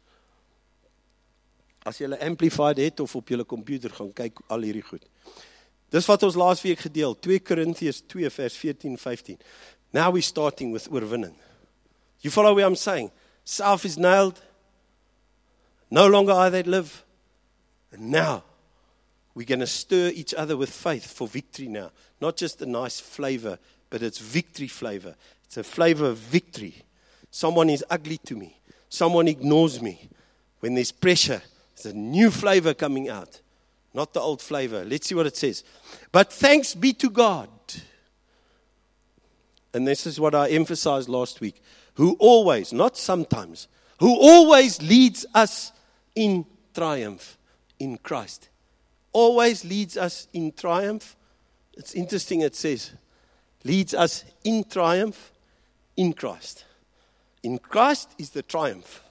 As 1.86 1.98
jy 2.00 2.08
'n 2.08 2.22
amplified 2.22 2.78
het 2.78 3.00
of 3.00 3.16
op 3.16 3.28
jou 3.28 3.44
komputer 3.44 3.90
gaan 3.90 4.14
kyk 4.14 4.40
al 4.48 4.62
hierdie 4.62 4.86
goed. 4.86 5.06
Dis 5.90 6.06
wat 6.06 6.24
ons 6.24 6.36
laasweek 6.36 6.80
gedeel, 6.80 7.16
2 7.20 7.40
Korintiërs 7.40 8.04
2 8.08 8.30
vers 8.30 8.56
14 8.56 8.98
15. 8.98 9.40
Now 9.92 10.12
we're 10.12 10.22
starting 10.22 10.72
with 10.72 10.90
oorwinning. 10.90 11.36
You 12.20 12.32
follow 12.32 12.54
what 12.54 12.66
I'm 12.66 12.76
saying? 12.76 13.12
Self 13.44 13.84
is 13.84 13.98
nailed. 13.98 14.42
No 15.90 16.08
longer 16.08 16.34
I 16.34 16.50
that 16.50 16.68
live. 16.68 17.04
And 17.92 18.10
now 18.10 18.44
we're 19.34 19.46
going 19.46 19.60
to 19.60 19.68
stir 19.68 20.12
each 20.14 20.34
other 20.34 20.58
with 20.58 20.70
faith 20.70 21.12
for 21.12 21.28
victory 21.28 21.68
now. 21.68 21.92
Not 22.20 22.38
just 22.38 22.62
a 22.62 22.66
nice 22.66 23.00
flavor, 23.00 23.58
but 23.90 24.02
it's 24.02 24.20
victory 24.20 24.68
flavor. 24.68 25.16
It's 25.46 25.58
a 25.58 25.64
flavor 25.64 26.06
of 26.06 26.18
victory. 26.18 26.84
Someone 27.30 27.70
is 27.70 27.84
ugly 27.90 28.18
to 28.26 28.36
me. 28.36 28.58
Someone 28.90 29.28
ignores 29.28 29.82
me. 29.82 30.10
When 30.60 30.76
there's 30.76 30.92
pressure, 30.92 31.42
there's 31.76 31.94
a 31.94 31.98
new 31.98 32.30
flavor 32.30 32.74
coming 32.74 33.10
out, 33.10 33.42
not 33.94 34.14
the 34.14 34.20
old 34.20 34.42
flavor. 34.42 34.84
Let's 34.86 35.08
see 35.08 35.16
what 35.16 35.26
it 35.26 35.38
says. 35.38 35.64
But 36.12 36.32
thanks 36.32 36.76
be 36.76 36.94
to 36.94 37.10
God. 37.10 37.50
And 39.74 39.88
this 39.88 40.06
is 40.06 40.20
what 40.20 40.36
I 40.36 40.50
emphasized 40.50 41.08
last 41.08 41.40
week. 41.40 41.62
Who 41.96 42.16
always, 42.20 42.74
not 42.74 42.98
sometimes, 42.98 43.68
who 44.00 44.14
always 44.14 44.82
leads 44.82 45.26
us 45.34 45.72
in 46.16 46.46
triumph 46.74 47.38
in 47.82 47.98
Christ. 47.98 48.50
Always 49.12 49.66
leads 49.66 49.98
us 49.98 50.28
in 50.34 50.52
triumph. 50.52 51.16
It's 51.74 51.96
interesting, 51.96 52.42
it 52.42 52.56
says, 52.56 52.92
leads 53.64 53.94
us 53.94 54.24
in 54.44 54.64
triumph 54.64 55.32
in 55.98 56.14
Christ. 56.14 56.64
In 57.42 57.58
Christ 57.58 58.14
is 58.20 58.30
the 58.30 58.44
triumph, 58.44 59.02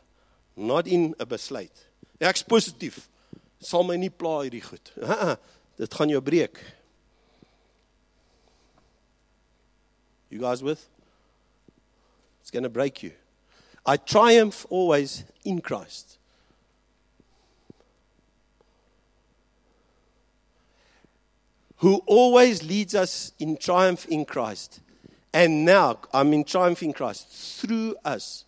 not 0.57 0.87
in 0.87 1.15
besluit. 1.19 1.87
Ek's 2.21 2.43
positief. 2.43 3.09
Sal 3.59 3.83
my 3.83 3.97
nie 3.97 4.09
pla 4.09 4.45
hierdie 4.45 4.63
goed. 4.63 4.93
Dit 5.81 5.97
gaan 5.97 6.13
jou 6.13 6.21
breek. 6.23 6.61
You 10.31 10.39
guys 10.39 10.63
with? 10.63 10.87
It's 12.41 12.53
going 12.53 12.63
to 12.63 12.71
break 12.71 13.03
you. 13.03 13.13
I 13.85 13.97
triumph 13.97 14.65
always 14.71 15.25
in 15.45 15.61
Christ. 15.61 16.20
Who 21.81 22.03
always 22.07 22.63
leads 22.63 22.95
us 22.95 23.33
in 23.39 23.57
triumph 23.57 24.07
in 24.07 24.25
Christ. 24.25 24.81
And 25.33 25.65
now 25.65 25.99
I'm 26.13 26.33
in 26.33 26.45
triumph 26.45 26.83
in 26.83 26.93
Christ 26.93 27.29
through 27.29 27.97
us 28.05 28.45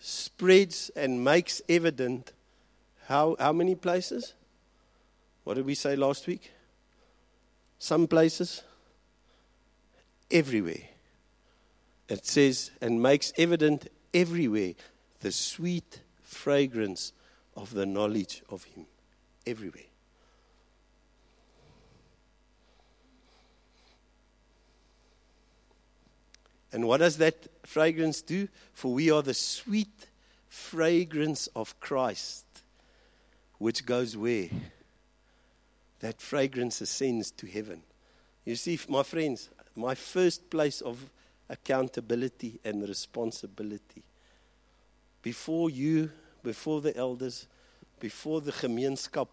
spreads 0.00 0.90
and 0.96 1.22
makes 1.22 1.60
evident 1.68 2.32
how, 3.06 3.36
how 3.38 3.52
many 3.52 3.74
places? 3.74 4.34
What 5.44 5.54
did 5.54 5.66
we 5.66 5.74
say 5.74 5.96
last 5.96 6.26
week? 6.26 6.50
Some 7.78 8.06
places? 8.06 8.62
Everywhere. 10.30 10.82
It 12.08 12.26
says, 12.26 12.70
and 12.80 13.02
makes 13.02 13.32
evident 13.36 13.88
everywhere 14.14 14.74
the 15.20 15.32
sweet 15.32 16.00
fragrance 16.22 17.12
of 17.56 17.74
the 17.74 17.86
knowledge 17.86 18.42
of 18.48 18.64
Him. 18.64 18.86
Everywhere. 19.46 19.82
And 26.72 26.86
what 26.86 26.98
does 26.98 27.16
that 27.18 27.48
fragrance 27.64 28.22
do? 28.22 28.48
For 28.72 28.92
we 28.92 29.10
are 29.10 29.22
the 29.22 29.34
sweet 29.34 30.06
fragrance 30.48 31.48
of 31.54 31.78
Christ, 31.80 32.44
which 33.58 33.86
goes 33.86 34.16
where? 34.16 34.48
That 36.00 36.20
fragrance 36.20 36.80
ascends 36.80 37.30
to 37.32 37.46
heaven. 37.46 37.82
You 38.44 38.56
see, 38.56 38.78
my 38.88 39.02
friends, 39.02 39.48
my 39.74 39.94
first 39.94 40.50
place 40.50 40.80
of 40.80 40.98
accountability 41.48 42.60
and 42.64 42.86
responsibility 42.86 44.02
before 45.22 45.70
you, 45.70 46.10
before 46.42 46.80
the 46.80 46.96
elders, 46.96 47.46
before 48.00 48.40
the 48.40 48.52
gemeenskap, 48.52 49.28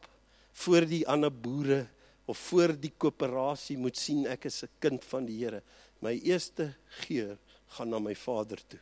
voor 0.55 0.87
die 0.87 1.03
ander 1.07 1.31
boere 1.31 1.85
of 2.25 2.39
voor 2.49 2.73
die 2.79 2.91
koöperasie 2.97 3.77
moet 3.77 3.97
sien 3.99 4.25
ek 4.31 4.47
is 4.49 4.63
'n 4.63 4.69
kind 4.79 5.03
van 5.03 5.25
die 5.25 5.37
Here 5.43 5.61
my 6.01 6.15
eerste 6.23 6.73
geur 7.05 7.37
gaan 7.77 7.89
na 7.89 7.99
my 7.99 8.15
Vader 8.15 8.61
toe 8.67 8.81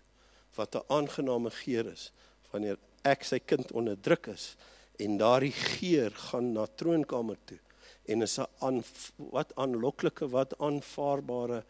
wat 0.56 0.76
'n 0.76 0.86
aangename 0.88 1.52
geur 1.52 1.92
is 1.92 2.12
wanneer 2.52 2.78
ek 3.04 3.24
sy 3.24 3.40
kind 3.40 3.72
onderdruk 3.72 4.28
is 4.28 4.56
en 5.00 5.18
daardie 5.18 5.52
geur 5.54 6.12
gaan 6.12 6.54
na 6.54 6.66
troonkamer 6.66 7.38
toe 7.46 7.60
en 8.06 8.22
is 8.22 8.40
'n 8.40 8.48
aan 8.60 8.84
wat 9.18 9.56
aanloklike 9.56 10.28
wat 10.30 10.58
aanvaarbare 10.60 11.64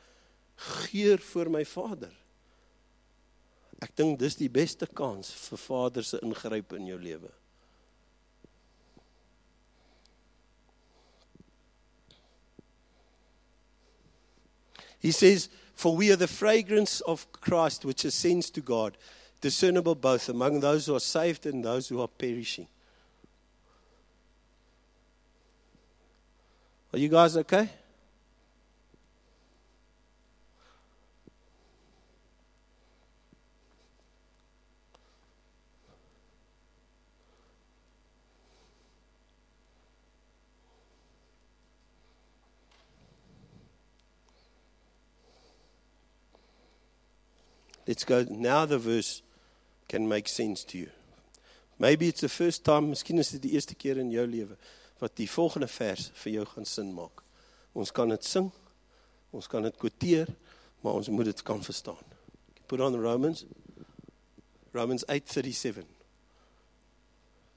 geur 0.55 1.17
vir 1.17 1.49
my 1.49 1.65
Vader. 1.65 2.13
Ek 3.81 3.95
dink 3.95 4.19
dis 4.19 4.35
die 4.35 4.49
beste 4.49 4.87
kans 4.87 5.31
vir 5.31 5.57
Vader 5.57 6.03
se 6.03 6.19
ingryp 6.21 6.73
in 6.73 6.85
jou 6.87 6.99
lewe 6.99 7.31
He 15.03 15.11
says, 15.11 15.49
For 15.75 15.95
we 15.95 16.11
are 16.11 16.15
the 16.15 16.27
fragrance 16.27 17.01
of 17.01 17.29
Christ 17.33 17.83
which 17.83 18.05
ascends 18.05 18.49
to 18.51 18.61
God, 18.61 18.97
discernible 19.41 19.95
both 19.95 20.29
among 20.29 20.61
those 20.61 20.85
who 20.85 20.95
are 20.95 21.01
saved 21.01 21.45
and 21.45 21.63
those 21.63 21.89
who 21.89 22.01
are 22.01 22.07
perishing. 22.07 22.67
Are 26.93 26.99
you 26.99 27.09
guys 27.09 27.35
okay? 27.35 27.69
Let's 47.87 48.05
go. 48.05 48.25
Now 48.29 48.65
the 48.65 48.77
verse 48.77 49.21
can 49.87 50.07
make 50.07 50.27
sense 50.27 50.63
to 50.65 50.77
you. 50.77 50.89
Maybe 51.79 52.07
it's 52.07 52.21
the 52.21 52.29
first 52.29 52.63
time, 52.63 52.89
miskien 52.89 53.19
is 53.19 53.31
dit 53.31 53.41
die 53.41 53.53
eerste 53.57 53.75
keer 53.75 53.97
in 53.97 54.11
jou 54.11 54.25
lewe 54.27 54.55
wat 55.01 55.17
die 55.19 55.27
volgende 55.27 55.67
vers 55.67 56.11
vir 56.21 56.31
jou 56.37 56.45
gaan 56.53 56.67
sin 56.69 56.93
maak. 56.95 57.23
Ons 57.75 57.91
kan 57.91 58.09
dit 58.13 58.23
sing. 58.23 58.51
Ons 59.33 59.49
kan 59.49 59.65
dit 59.65 59.77
quoteer, 59.81 60.29
maar 60.81 60.99
ons 60.99 61.09
moet 61.09 61.25
dit 61.25 61.41
kan 61.43 61.63
verstaan. 61.63 61.99
Put 62.69 62.79
on 62.79 62.95
Romans. 63.01 63.43
Romans 64.71 65.03
8:37. 65.09 65.83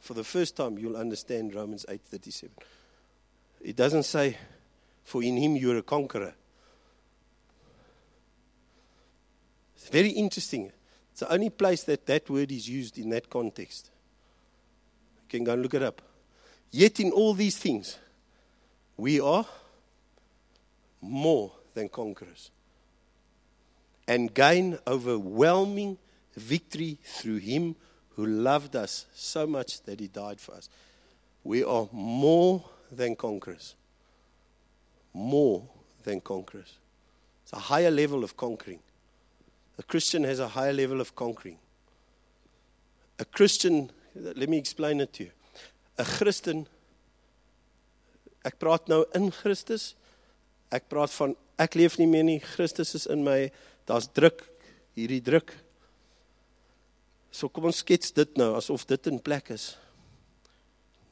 For 0.00 0.14
the 0.14 0.24
first 0.24 0.56
time 0.56 0.78
you'll 0.78 0.96
understand 0.96 1.54
Romans 1.54 1.84
8:37. 1.86 2.50
It 3.60 3.76
doesn't 3.76 4.04
say 4.04 4.38
for 5.04 5.22
in 5.22 5.36
him 5.36 5.56
you're 5.56 5.78
a 5.78 5.82
conqueror. 5.82 6.34
It's 9.76 9.88
very 9.88 10.10
interesting. 10.10 10.72
It's 11.12 11.20
the 11.20 11.32
only 11.32 11.50
place 11.50 11.84
that 11.84 12.06
that 12.06 12.28
word 12.28 12.50
is 12.50 12.68
used 12.68 12.98
in 12.98 13.10
that 13.10 13.30
context. 13.30 13.90
You 15.22 15.38
can 15.38 15.44
go 15.44 15.52
and 15.52 15.62
look 15.62 15.74
it 15.74 15.82
up. 15.82 16.02
Yet, 16.70 17.00
in 17.00 17.10
all 17.12 17.34
these 17.34 17.56
things, 17.56 17.98
we 18.96 19.20
are 19.20 19.46
more 21.00 21.52
than 21.74 21.88
conquerors 21.88 22.50
and 24.08 24.32
gain 24.32 24.78
overwhelming 24.86 25.98
victory 26.36 26.98
through 27.04 27.38
Him 27.38 27.76
who 28.10 28.26
loved 28.26 28.76
us 28.76 29.06
so 29.14 29.46
much 29.46 29.82
that 29.82 30.00
He 30.00 30.08
died 30.08 30.40
for 30.40 30.54
us. 30.54 30.68
We 31.44 31.62
are 31.62 31.88
more 31.92 32.64
than 32.90 33.16
conquerors. 33.16 33.74
More 35.12 35.66
than 36.02 36.20
conquerors. 36.20 36.78
It's 37.44 37.52
a 37.52 37.58
higher 37.58 37.90
level 37.90 38.24
of 38.24 38.36
conquering. 38.36 38.80
A 39.78 39.82
Christian 39.82 40.24
has 40.24 40.38
a 40.40 40.48
higher 40.48 40.72
level 40.72 41.00
of 41.00 41.14
conquering. 41.14 41.58
A 43.18 43.24
Christian, 43.24 43.90
let 44.14 44.48
me 44.48 44.58
explain 44.58 45.00
it 45.00 45.12
to 45.14 45.24
you. 45.24 45.30
A 45.98 46.04
Christen 46.04 46.66
ek 48.46 48.60
praat 48.62 48.86
nou 48.90 49.02
in 49.18 49.30
Christus. 49.34 49.94
Ek 50.70 50.86
praat 50.90 51.12
van 51.18 51.34
ek 51.60 51.76
leef 51.78 51.96
nie 51.98 52.08
meer 52.10 52.26
nie, 52.26 52.38
Christus 52.54 52.94
is 52.98 53.06
in 53.10 53.24
my. 53.26 53.48
Daar's 53.88 54.08
druk, 54.10 54.44
hierdie 54.98 55.22
druk. 55.24 55.52
So 57.34 57.50
kom 57.52 57.68
ons 57.68 57.82
skets 57.82 58.14
dit 58.16 58.38
nou 58.40 58.54
asof 58.58 58.86
dit 58.88 59.10
in 59.10 59.20
plek 59.22 59.50
is. 59.54 59.74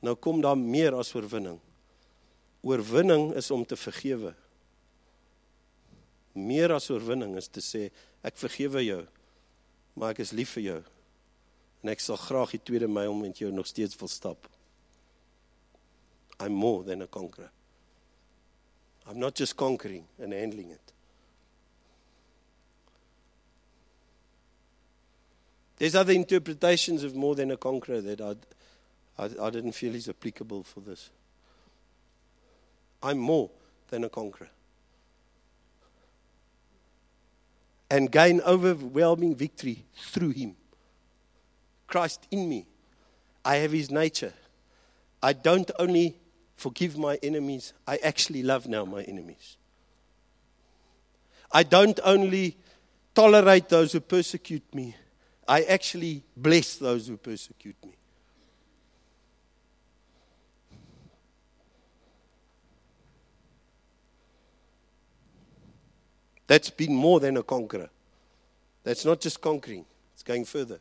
Nou 0.05 0.15
kom 0.21 0.41
daar 0.45 0.59
meer 0.59 0.97
as 0.97 1.13
oorwinning. 1.17 1.59
Oorwinning 2.65 3.33
is 3.37 3.51
om 3.53 3.65
te 3.67 3.77
vergewe. 3.77 4.33
Meer 6.35 6.75
as 6.77 6.91
oorwinning 6.93 7.37
is 7.41 7.49
te 7.49 7.63
sê 7.65 7.89
ek 8.25 8.39
vergewe 8.41 8.83
jou, 8.85 9.03
maar 9.95 10.15
ek 10.15 10.23
is 10.25 10.33
lief 10.33 10.57
vir 10.57 10.65
jou. 10.65 10.81
En 11.85 11.93
ek 11.93 12.01
sal 12.01 12.17
graag 12.17 12.55
die 12.57 12.63
tweede 12.65 12.89
my 12.89 13.05
om 13.11 13.21
met 13.21 13.39
jou 13.39 13.51
nog 13.53 13.69
steeds 13.69 13.99
wil 14.01 14.09
stap. 14.09 14.49
I'm 16.41 16.57
more 16.57 16.83
than 16.85 17.03
a 17.03 17.07
conqueror. 17.07 17.51
I'm 19.07 19.19
not 19.21 19.37
just 19.37 19.57
conquering 19.57 20.07
and 20.19 20.33
handling 20.33 20.71
it. 20.71 20.93
There's 25.77 25.95
other 25.95 26.13
interpretations 26.13 27.03
of 27.03 27.15
more 27.15 27.35
than 27.35 27.51
a 27.51 27.57
conqueror 27.57 28.01
that 28.01 28.21
I'd, 28.21 28.47
I, 29.19 29.47
I 29.47 29.51
didn't 29.51 29.73
feel 29.73 29.95
is 29.95 30.09
applicable 30.09 30.63
for 30.63 30.81
this. 30.81 31.11
I'm 33.03 33.19
more 33.19 33.51
than 33.91 34.05
a 34.05 34.09
conqueror. 34.09 34.49
And 37.91 38.11
gain 38.11 38.41
overwhelming 38.41 39.37
victory 39.37 39.85
through 39.95 40.31
him. 40.31 40.57
Christ 41.87 42.27
in 42.31 42.49
me. 42.49 42.67
I 43.45 43.57
have 43.57 43.73
his 43.73 43.91
nature. 43.91 44.33
I 45.23 45.33
don't 45.33 45.71
only 45.79 46.17
forgive 46.57 46.97
my 46.97 47.19
enemies, 47.23 47.73
I 47.87 47.97
actually 47.99 48.43
love 48.43 48.67
now 48.69 48.85
my 48.85 49.03
enemies. 49.03 49.57
I 51.53 51.63
don't 51.63 51.99
only 52.05 52.57
tolerate 53.15 53.69
those 53.69 53.93
who 53.93 54.01
persecute 54.01 54.75
me, 54.75 54.97
I 55.47 55.63
actually 55.63 56.23
bless 56.37 56.77
those 56.77 57.09
who 57.09 57.17
persecute 57.17 57.77
me. 57.85 57.97
That's 66.47 66.71
been 66.71 66.95
more 66.95 67.21
than 67.21 67.37
a 67.37 67.43
conqueror. 67.43 67.91
That's 68.83 69.05
not 69.05 69.21
just 69.21 69.41
conquering, 69.41 69.87
it's 70.13 70.23
going 70.23 70.45
further. 70.45 70.79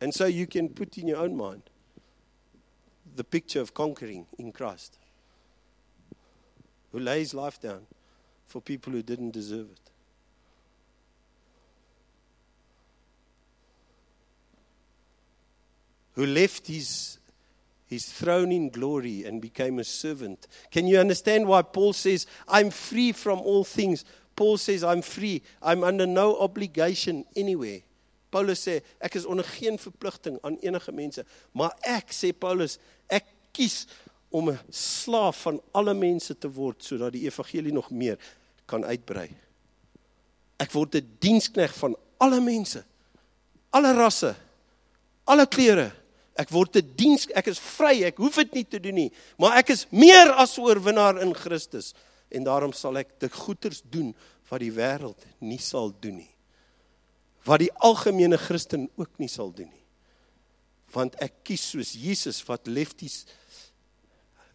And 0.00 0.14
so 0.14 0.26
you 0.26 0.46
can 0.46 0.68
put 0.68 0.98
in 0.98 1.08
your 1.08 1.18
own 1.18 1.36
mind 1.36 1.62
the 3.14 3.24
picture 3.24 3.60
of 3.60 3.72
conquering 3.72 4.26
in 4.38 4.52
Christ, 4.52 4.98
who 6.92 6.98
lays 6.98 7.32
life 7.32 7.60
down 7.60 7.86
for 8.44 8.60
people 8.60 8.92
who 8.92 9.02
didn't 9.02 9.30
deserve 9.30 9.68
it. 9.72 9.90
Who 16.12 16.26
left 16.26 16.66
his, 16.66 17.18
his 17.86 18.06
throne 18.06 18.52
in 18.52 18.70
glory 18.70 19.24
and 19.24 19.40
became 19.40 19.78
a 19.78 19.84
servant. 19.84 20.48
Can 20.70 20.86
you 20.86 20.98
understand 20.98 21.46
why 21.46 21.62
Paul 21.62 21.92
says, 21.92 22.26
I'm 22.48 22.70
free 22.70 23.12
from 23.12 23.38
all 23.40 23.64
things? 23.64 24.04
Paul 24.34 24.58
says, 24.58 24.82
I'm 24.84 25.02
free. 25.02 25.42
I'm 25.62 25.84
under 25.84 26.06
no 26.06 26.36
obligation 26.38 27.24
anywhere. 27.34 27.80
Paulus 28.30 28.60
sê 28.66 28.80
ek 29.00 29.16
is 29.16 29.24
onder 29.24 29.46
geen 29.56 29.78
verpligting 29.80 30.36
aan 30.44 30.58
enige 30.60 30.92
mense, 30.92 31.22
maar 31.56 31.72
ek 31.86 32.10
sê 32.12 32.32
Paulus, 32.36 32.76
ek 33.08 33.24
kies 33.56 33.86
om 34.34 34.50
'n 34.50 34.58
slaaf 34.68 35.46
van 35.46 35.60
alle 35.72 35.94
mense 35.94 36.34
te 36.34 36.48
word 36.50 36.82
sodat 36.84 37.14
die 37.14 37.24
evangelie 37.24 37.72
nog 37.72 37.90
meer 37.90 38.18
kan 38.66 38.84
uitbrei. 38.84 39.30
Ek 40.58 40.72
word 40.72 40.96
'n 40.96 41.16
dienskneg 41.20 41.72
van 41.74 41.96
alle 42.18 42.40
mense, 42.40 42.84
alle 43.70 43.94
rasse, 43.94 44.34
alle 45.24 45.46
kleure. 45.46 45.92
Ek 46.36 46.50
word 46.50 46.76
'n 46.76 46.92
diens, 46.96 47.26
ek 47.34 47.46
is 47.48 47.58
vry, 47.58 48.04
ek 48.04 48.18
hoef 48.18 48.36
dit 48.36 48.54
nie 48.54 48.64
te 48.64 48.78
doen 48.78 48.94
nie, 48.94 49.12
maar 49.38 49.56
ek 49.58 49.70
is 49.70 49.86
meer 49.90 50.32
as 50.36 50.58
oorwinnaar 50.58 51.22
in 51.22 51.34
Christus 51.34 51.94
en 52.30 52.44
daarom 52.44 52.72
sal 52.72 52.96
ek 52.98 53.18
dit 53.20 53.32
goeders 53.32 53.82
doen 53.82 54.14
wat 54.50 54.60
die 54.60 54.72
wêreld 54.72 55.24
nie 55.40 55.58
sal 55.58 55.92
doen 56.00 56.16
nie 56.16 56.36
wat 57.46 57.62
die 57.62 57.72
algemene 57.86 58.38
Christen 58.38 58.88
ook 58.98 59.18
nie 59.22 59.30
sal 59.30 59.52
doen 59.54 59.70
nie. 59.70 59.84
Want 60.94 61.16
ek 61.22 61.44
kies 61.46 61.62
soos 61.72 61.94
Jesus 61.98 62.42
wat 62.48 62.66
lefties 62.66 63.24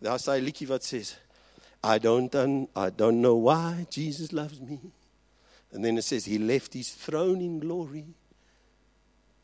Daar's 0.02 0.26
daai 0.26 0.42
liedjie 0.42 0.66
wat 0.66 0.82
sê 0.82 1.04
I 1.86 2.00
don't 2.02 2.34
un, 2.36 2.68
I 2.76 2.90
don't 2.90 3.22
know 3.22 3.36
why 3.38 3.86
Jesus 3.90 4.32
loves 4.34 4.60
me. 4.60 4.80
And 5.72 5.86
then 5.86 5.98
it 5.98 6.04
says 6.04 6.26
he 6.26 6.40
left 6.40 6.74
his 6.74 6.90
throne 6.90 7.40
in 7.42 7.60
glory 7.60 8.06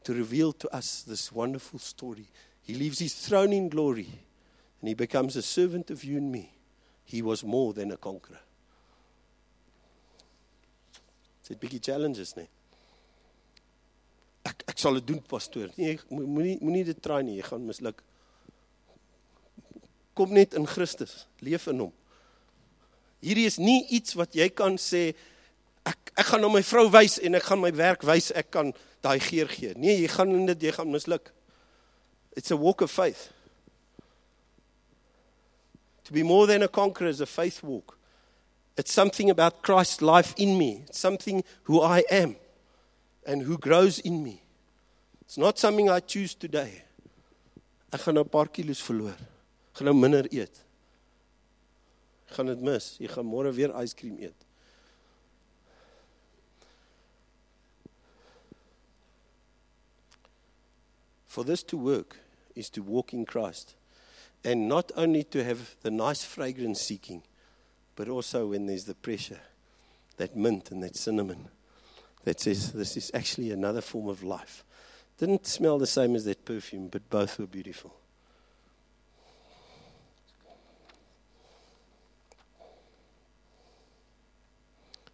to 0.08 0.13
reveal 0.13 0.54
to 0.54 0.74
us 0.74 1.04
this 1.04 1.32
wonderful 1.32 1.80
story. 1.80 2.28
He 2.63 2.74
leaves 2.74 3.00
his 3.00 3.13
throne 3.13 3.52
in 3.52 3.67
glory 3.67 4.08
and 4.80 4.88
he 4.88 4.93
becomes 4.93 5.36
a 5.36 5.41
servant 5.41 5.91
of 5.91 6.04
you 6.04 6.15
and 6.17 6.32
me. 6.32 6.50
He 7.04 7.22
was 7.22 7.43
more 7.43 7.74
than 7.74 7.91
a 7.91 7.98
conqueror. 7.98 8.39
Dit 11.48 11.60
bietjie 11.60 11.84
challenges, 11.84 12.34
nee 12.36 12.48
ek 14.48 14.65
ek 14.72 14.82
sal 14.82 14.98
dit 15.00 15.08
doen 15.12 15.22
pastoor. 15.30 15.72
Nee, 15.78 15.98
moenie 16.10 16.58
moenie 16.63 16.86
dit 16.88 17.00
try 17.04 17.22
nie, 17.26 17.38
jy 17.39 17.48
gaan 17.48 17.65
misluk. 17.67 18.02
Kom 20.17 20.34
net 20.34 20.56
in 20.58 20.67
Christus, 20.70 21.26
leef 21.46 21.67
in 21.72 21.86
hom. 21.86 21.93
Hierdie 23.24 23.48
is 23.50 23.60
nie 23.62 23.84
iets 23.98 24.15
wat 24.17 24.36
jy 24.38 24.50
kan 24.54 24.78
sê 24.82 25.10
ek 25.88 26.13
ek 26.17 26.32
gaan 26.32 26.43
na 26.43 26.52
my 26.52 26.63
vrou 26.65 26.88
wys 26.93 27.17
en 27.24 27.38
ek 27.38 27.48
gaan 27.50 27.62
my 27.62 27.72
werk 27.76 28.06
wys 28.08 28.32
ek 28.38 28.52
kan 28.54 28.74
daai 29.08 29.20
geer 29.24 29.50
gee. 29.50 29.74
Nee, 29.80 29.96
jy 30.02 30.12
gaan 30.12 30.36
in 30.36 30.46
dit 30.52 30.67
jy 30.67 30.76
gaan 30.76 30.91
misluk. 30.91 31.32
It's 32.38 32.52
a 32.52 32.58
walk 32.60 32.84
of 32.86 32.91
faith. 32.91 33.30
To 36.08 36.13
be 36.13 36.24
more 36.24 36.48
than 36.48 36.63
a 36.63 36.67
conqueror 36.67 37.10
is 37.10 37.22
a 37.22 37.26
faith 37.26 37.63
walk. 37.63 37.98
It's 38.78 38.93
something 38.93 39.30
about 39.30 39.63
Christ's 39.63 40.02
life 40.02 40.34
in 40.38 40.58
me. 40.58 40.84
It's 40.88 41.00
something 41.00 41.43
who 41.63 41.82
I 41.82 42.04
am 42.10 42.36
and 43.26 43.41
who 43.41 43.58
grows 43.58 44.00
in 44.00 44.24
me. 44.24 44.41
It's 45.22 45.38
not 45.38 45.60
something 45.60 45.89
I 45.89 46.00
choose 46.00 46.36
today. 46.36 46.84
Ek 47.91 48.02
gaan 48.04 48.15
nou 48.15 48.24
'n 48.24 48.30
paar 48.30 48.48
kilos 48.48 48.82
verloor. 48.84 49.16
Ek 49.72 49.80
gaan 49.80 49.88
nou 49.88 49.95
minder 49.95 50.28
eet. 50.32 50.64
Ek 52.30 52.36
gaan 52.36 52.45
dit 52.45 52.62
mis. 52.62 52.97
Jy 52.99 53.08
gaan 53.08 53.26
môre 53.26 53.51
weer 53.51 53.72
yskriem 53.82 54.18
eet. 54.20 54.47
For 61.38 61.43
this 61.43 61.61
to 61.65 61.77
work 61.77 62.17
is 62.55 62.67
to 62.71 62.81
walk 62.81 63.13
in 63.13 63.23
Christ 63.23 63.75
and 64.43 64.67
not 64.67 64.91
only 64.95 65.23
to 65.25 65.43
have 65.43 65.75
the 65.83 65.91
nice 65.91 66.23
fragrance 66.23 66.81
seeking 66.81 67.21
but 67.95 68.09
also 68.09 68.47
when 68.47 68.65
there's 68.65 68.85
the 68.85 68.95
pressure 68.95 69.41
that 70.15 70.35
mint 70.35 70.71
and 70.71 70.81
that 70.81 70.95
cinnamon 70.95 71.49
that 72.23 72.39
says 72.39 72.71
this 72.71 72.97
is 72.97 73.11
actually 73.13 73.51
another 73.51 73.81
form 73.81 74.07
of 74.07 74.23
life. 74.23 74.63
Didn't 75.19 75.45
smell 75.45 75.77
the 75.77 75.85
same 75.85 76.15
as 76.15 76.25
that 76.25 76.43
perfume, 76.43 76.88
but 76.88 77.07
both 77.07 77.38
were 77.38 77.45
beautiful. 77.45 77.93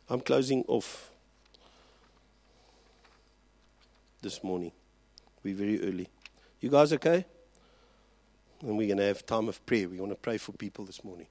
I'm 0.09 0.21
closing 0.21 0.63
off 0.69 1.11
this 4.21 4.41
morning. 4.41 4.71
We're 5.43 5.55
very 5.55 5.81
early. 5.81 6.07
You 6.59 6.69
guys 6.69 6.93
okay? 6.93 7.25
And 8.61 8.77
we're 8.77 8.87
going 8.87 8.97
to 8.97 9.05
have 9.05 9.25
time 9.25 9.49
of 9.49 9.63
prayer. 9.65 9.89
We 9.89 9.99
want 9.99 10.11
to 10.11 10.15
pray 10.15 10.37
for 10.37 10.53
people 10.53 10.85
this 10.85 11.03
morning. 11.03 11.27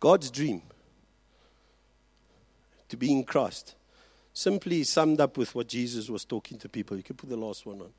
God's 0.00 0.30
dream 0.30 0.62
to 2.88 2.96
be 2.96 3.12
in 3.12 3.24
Christ 3.24 3.74
simply 4.32 4.84
summed 4.84 5.20
up 5.20 5.36
with 5.38 5.54
what 5.54 5.66
Jesus 5.66 6.08
was 6.10 6.24
talking 6.24 6.58
to 6.58 6.68
people. 6.68 6.96
You 6.96 7.02
can 7.02 7.16
put 7.16 7.28
the 7.28 7.36
last 7.36 7.66
one 7.66 7.80
on. 7.80 7.90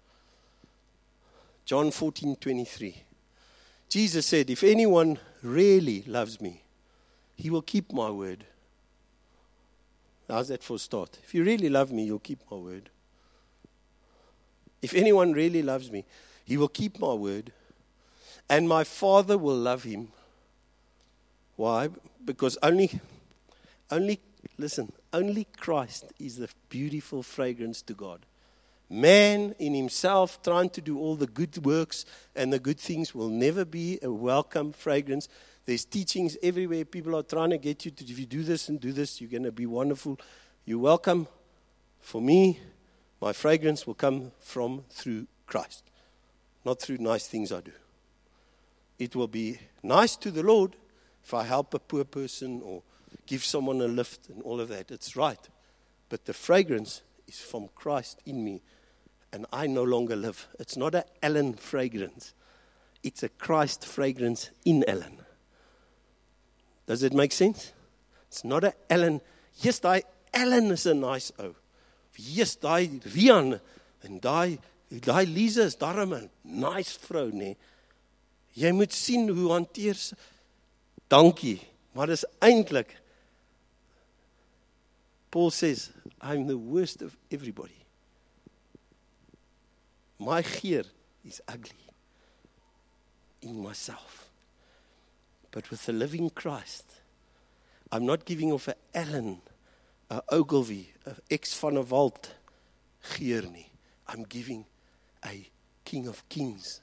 John 1.65 1.91
14 1.91 2.35
23. 2.35 3.03
Jesus 3.89 4.25
said, 4.25 4.49
If 4.49 4.63
anyone 4.63 5.19
really 5.41 6.03
loves 6.07 6.39
me, 6.39 6.61
he 7.35 7.49
will 7.49 7.61
keep 7.61 7.91
my 7.91 8.09
word. 8.09 8.45
How's 10.29 10.49
that 10.49 10.63
for 10.63 10.75
a 10.75 10.79
start? 10.79 11.17
If 11.23 11.33
you 11.33 11.43
really 11.43 11.69
love 11.69 11.91
me, 11.91 12.03
you'll 12.03 12.19
keep 12.19 12.39
my 12.51 12.57
word. 12.57 12.89
If 14.81 14.93
anyone 14.93 15.33
really 15.33 15.63
loves 15.63 15.89
me, 15.91 16.05
he 16.45 16.57
will 16.57 16.67
keep 16.67 16.99
my 16.99 17.13
word, 17.13 17.51
and 18.49 18.67
my 18.67 18.83
Father 18.83 19.37
will 19.37 19.55
love 19.55 19.83
him. 19.83 20.09
Why? 21.55 21.89
Because 22.23 22.57
only, 22.61 22.91
only, 23.89 24.19
listen, 24.57 24.91
only 25.11 25.47
Christ 25.57 26.13
is 26.19 26.37
the 26.37 26.49
beautiful 26.69 27.23
fragrance 27.23 27.81
to 27.83 27.93
God. 27.93 28.25
Man 28.89 29.55
in 29.59 29.73
himself 29.73 30.41
trying 30.43 30.69
to 30.69 30.81
do 30.81 30.97
all 30.97 31.15
the 31.15 31.27
good 31.27 31.65
works 31.65 32.05
and 32.35 32.53
the 32.53 32.59
good 32.59 32.79
things 32.79 33.13
will 33.13 33.27
never 33.27 33.65
be 33.65 33.99
a 34.01 34.11
welcome 34.11 34.71
fragrance. 34.71 35.27
There's 35.67 35.83
teachings 35.83 36.37
everywhere. 36.41 36.85
People 36.85 37.13
are 37.17 37.23
trying 37.23 37.49
to 37.49 37.57
get 37.57 37.83
you 37.83 37.91
to, 37.91 38.03
if 38.05 38.17
you 38.17 38.25
do 38.25 38.41
this 38.41 38.69
and 38.69 38.79
do 38.79 38.93
this, 38.93 39.19
you're 39.19 39.29
going 39.29 39.43
to 39.43 39.51
be 39.51 39.65
wonderful. 39.65 40.17
You're 40.63 40.79
welcome. 40.79 41.27
For 41.99 42.21
me, 42.21 42.61
my 43.21 43.33
fragrance 43.33 43.85
will 43.85 43.93
come 43.93 44.31
from 44.39 44.85
through 44.89 45.27
Christ, 45.45 45.83
not 46.63 46.79
through 46.79 46.99
nice 46.99 47.27
things 47.27 47.51
I 47.51 47.59
do. 47.59 47.73
It 48.97 49.13
will 49.13 49.27
be 49.27 49.59
nice 49.83 50.15
to 50.15 50.31
the 50.31 50.41
Lord 50.41 50.77
if 51.21 51.33
I 51.33 51.43
help 51.43 51.73
a 51.73 51.79
poor 51.79 52.05
person 52.05 52.61
or 52.63 52.81
give 53.25 53.43
someone 53.43 53.81
a 53.81 53.87
lift 53.87 54.29
and 54.29 54.41
all 54.43 54.61
of 54.61 54.69
that. 54.69 54.89
It's 54.89 55.17
right. 55.17 55.49
But 56.07 56.23
the 56.23 56.33
fragrance 56.33 57.01
is 57.27 57.39
from 57.39 57.67
Christ 57.75 58.21
in 58.25 58.41
me, 58.41 58.61
and 59.33 59.45
I 59.51 59.67
no 59.67 59.83
longer 59.83 60.15
live. 60.15 60.47
It's 60.61 60.77
not 60.77 60.95
an 60.95 61.03
Ellen 61.21 61.55
fragrance, 61.55 62.33
it's 63.03 63.21
a 63.21 63.29
Christ 63.29 63.85
fragrance 63.85 64.49
in 64.63 64.85
Ellen. 64.87 65.17
Does 66.87 67.03
it 67.03 67.13
make 67.13 67.31
sense? 67.31 67.73
It's 68.27 68.43
not 68.43 68.63
an 68.63 68.73
Ellen. 68.89 69.21
Yes, 69.61 69.79
die 69.79 70.03
Ellen 70.33 70.71
is 70.71 70.85
a 70.85 70.93
nice 70.93 71.31
ou. 71.39 71.53
Yes, 72.17 72.55
daai 72.55 72.99
Rian 73.13 73.59
en 74.03 74.19
daai 74.19 74.57
daai 74.89 75.25
Lisa 75.25 75.63
is 75.63 75.75
darem 75.75 76.13
'n 76.13 76.29
nice 76.43 76.97
vrou 76.97 77.29
nê. 77.29 77.37
Nee. 77.37 77.57
Jy 78.55 78.71
moet 78.71 78.93
sien 78.93 79.29
hoe 79.29 79.51
hanteer 79.51 79.95
sy 79.95 80.15
Dankie, 81.07 81.61
maar 81.93 82.07
dis 82.07 82.25
eintlik 82.43 82.97
Paul 85.31 85.51
says, 85.51 85.91
I'm 86.21 86.47
the 86.47 86.57
worst 86.57 87.01
of 87.01 87.15
everybody. 87.29 87.75
My 90.19 90.41
gear 90.41 90.83
is 91.25 91.41
ugly 91.47 91.91
in 93.41 93.61
myself. 93.61 94.26
But 95.51 95.69
with 95.69 95.85
the 95.85 95.93
living 95.93 96.29
Christ, 96.29 96.85
I'm 97.91 98.05
not 98.05 98.25
giving 98.25 98.51
off 98.51 98.67
a 98.67 98.75
Ellen, 98.93 99.41
a 100.09 100.21
Ogilvy, 100.29 100.93
a 101.05 101.15
ex 101.31 101.53
van 101.59 101.77
'n 101.77 101.87
Walt. 101.87 102.33
I'm 104.07 104.23
giving 104.23 104.65
a 105.25 105.49
King 105.83 106.07
of 106.07 106.27
Kings 106.29 106.81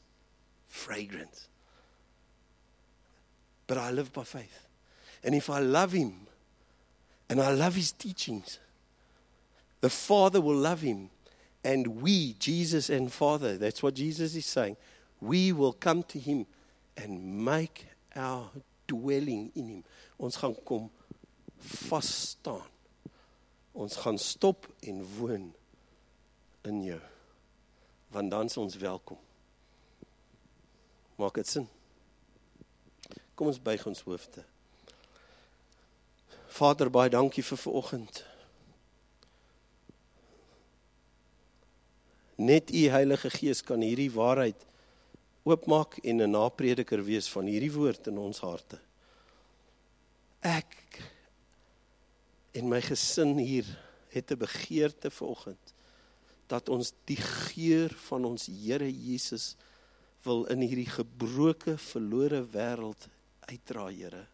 fragrance. 0.68 1.48
But 3.66 3.78
I 3.78 3.90
live 3.90 4.12
by 4.12 4.24
faith. 4.24 4.66
And 5.22 5.34
if 5.34 5.48
I 5.48 5.60
love 5.60 5.92
him 5.92 6.26
and 7.28 7.40
I 7.40 7.52
love 7.52 7.74
his 7.74 7.92
teachings, 7.92 8.58
the 9.80 9.90
Father 9.90 10.40
will 10.40 10.56
love 10.56 10.80
him. 10.80 11.10
And 11.62 12.02
we, 12.02 12.34
Jesus 12.34 12.90
and 12.90 13.10
Father, 13.10 13.56
that's 13.56 13.82
what 13.82 13.94
Jesus 13.94 14.34
is 14.34 14.44
saying, 14.44 14.76
we 15.20 15.52
will 15.52 15.72
come 15.72 16.02
to 16.04 16.18
him 16.18 16.46
and 16.96 17.44
make 17.44 17.86
our 18.14 18.50
dwelling 18.86 19.50
in 19.54 19.68
him. 19.68 19.84
Ons 20.16 20.36
gaan 20.36 20.54
kom 20.64 20.90
vas 21.58 22.10
staan. 22.30 22.66
Ons 23.72 23.96
gaan 23.96 24.18
stop 24.18 24.68
en 24.80 25.02
woon 25.16 25.54
in 26.62 26.82
jou. 26.82 27.00
Want 28.08 28.30
dan 28.30 28.50
is 28.50 28.56
ons 28.56 28.76
welkom. 28.76 29.18
Maak 31.16 31.34
dit 31.34 31.48
sin? 31.48 31.66
Kom 33.34 33.50
ons 33.50 33.62
buig 33.62 33.86
ons 33.86 34.04
hoofde. 34.06 34.44
Vader, 36.54 36.90
baie 36.90 37.10
dankie 37.10 37.42
vir 37.42 37.58
vanoggend. 37.58 38.22
Net 42.38 42.70
U 42.70 42.84
Heilige 42.94 43.30
Gees 43.30 43.62
kan 43.62 43.82
hierdie 43.82 44.10
waarheid 44.14 44.62
oopmaak 45.44 45.98
en 46.02 46.22
'n 46.22 46.30
naprediker 46.30 47.04
wees 47.04 47.28
van 47.28 47.46
hierdie 47.46 47.72
woord 47.72 48.06
in 48.06 48.18
ons 48.18 48.40
harte. 48.40 48.80
Ek 50.40 51.02
en 52.52 52.68
my 52.68 52.80
gesin 52.80 53.38
hier 53.38 53.66
het 54.08 54.30
'n 54.30 54.38
begeerte 54.38 55.10
vanoggend 55.10 55.74
dat 56.46 56.68
ons 56.68 56.92
die 57.04 57.20
geur 57.20 57.90
van 58.08 58.24
ons 58.24 58.46
Here 58.46 58.90
Jesus 58.90 59.56
wil 60.22 60.44
in 60.44 60.60
hierdie 60.60 60.90
gebroke, 60.90 61.78
verlore 61.78 62.44
wêreld 62.52 63.08
uitdra, 63.48 63.88
Here. 63.88 64.26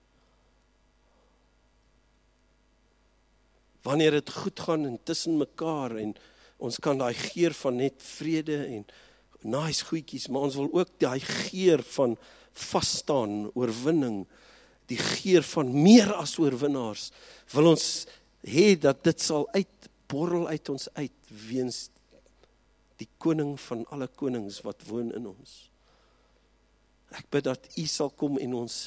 Wanneer 3.83 4.11
dit 4.11 4.31
goed 4.31 4.61
gaan 4.61 4.87
en 4.87 4.99
tussen 5.05 5.39
mekaar 5.41 5.97
en 5.97 6.15
ons 6.57 6.79
kan 6.79 6.99
daai 6.99 7.15
geur 7.15 7.55
van 7.57 7.77
net 7.77 8.03
vrede 8.03 8.59
en 8.67 8.85
nice 9.47 9.85
goedjies, 9.89 10.29
maar 10.29 10.49
ons 10.49 10.59
wil 10.61 10.71
ook 10.73 10.93
daai 11.01 11.21
geur 11.21 11.83
van 11.97 12.17
vas 12.71 12.91
staan, 13.01 13.51
oorwinning, 13.55 14.25
die 14.91 14.99
geur 14.99 15.45
van 15.55 15.71
meer 15.71 16.13
as 16.19 16.37
oorwinnaars. 16.43 17.11
Wil 17.55 17.73
ons 17.75 17.87
hê 18.47 18.75
dat 18.81 19.05
dit 19.07 19.23
sal 19.23 19.47
uitborrel 19.55 20.49
uit 20.51 20.73
ons 20.73 20.89
uit 20.97 21.35
weens 21.49 21.89
die 23.01 23.09
koning 23.23 23.55
van 23.69 23.85
alle 23.95 24.09
konings 24.09 24.61
wat 24.67 24.83
woon 24.89 25.13
in 25.17 25.29
ons. 25.31 25.71
Ek 27.17 27.27
bid 27.33 27.47
dat 27.49 27.71
U 27.81 27.87
sal 27.91 28.13
kom 28.19 28.39
en 28.39 28.59
ons 28.65 28.81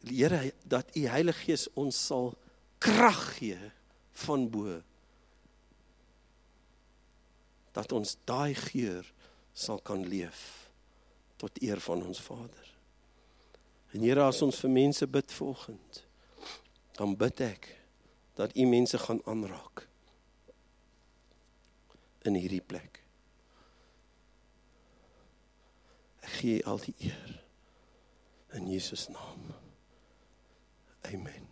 Here 0.00 0.54
dat 0.64 0.94
U 0.96 1.02
Heilige 1.12 1.44
Gees 1.44 1.66
ons 1.76 1.96
sal 2.08 2.30
krag 2.80 3.18
gee 3.36 3.58
van 4.24 4.46
bo. 4.48 4.78
Dat 7.76 7.92
ons 7.92 8.16
daai 8.28 8.54
geur 8.54 9.06
sal 9.52 9.80
kan 9.84 10.06
leef 10.08 10.70
tot 11.40 11.62
eer 11.62 11.80
van 11.80 12.02
ons 12.06 12.20
Vader. 12.20 12.66
En 13.90 14.00
Here 14.04 14.22
as 14.22 14.42
ons 14.42 14.58
vir 14.62 14.70
mense 14.70 15.06
bid 15.06 15.32
vanoggend, 15.32 16.04
dan 16.98 17.16
bid 17.16 17.40
ek 17.40 17.70
dat 18.38 18.56
U 18.56 18.66
mense 18.68 18.98
gaan 18.98 19.22
aanraak 19.24 19.86
in 22.28 22.36
hierdie 22.36 22.62
plek. 22.62 23.00
Ek 26.20 26.34
gee 26.40 26.64
al 26.68 26.82
die 26.84 26.96
eer 27.10 27.36
in 28.58 28.68
Jesus 28.70 29.08
naam. 29.08 29.54
Amen. 31.10 31.49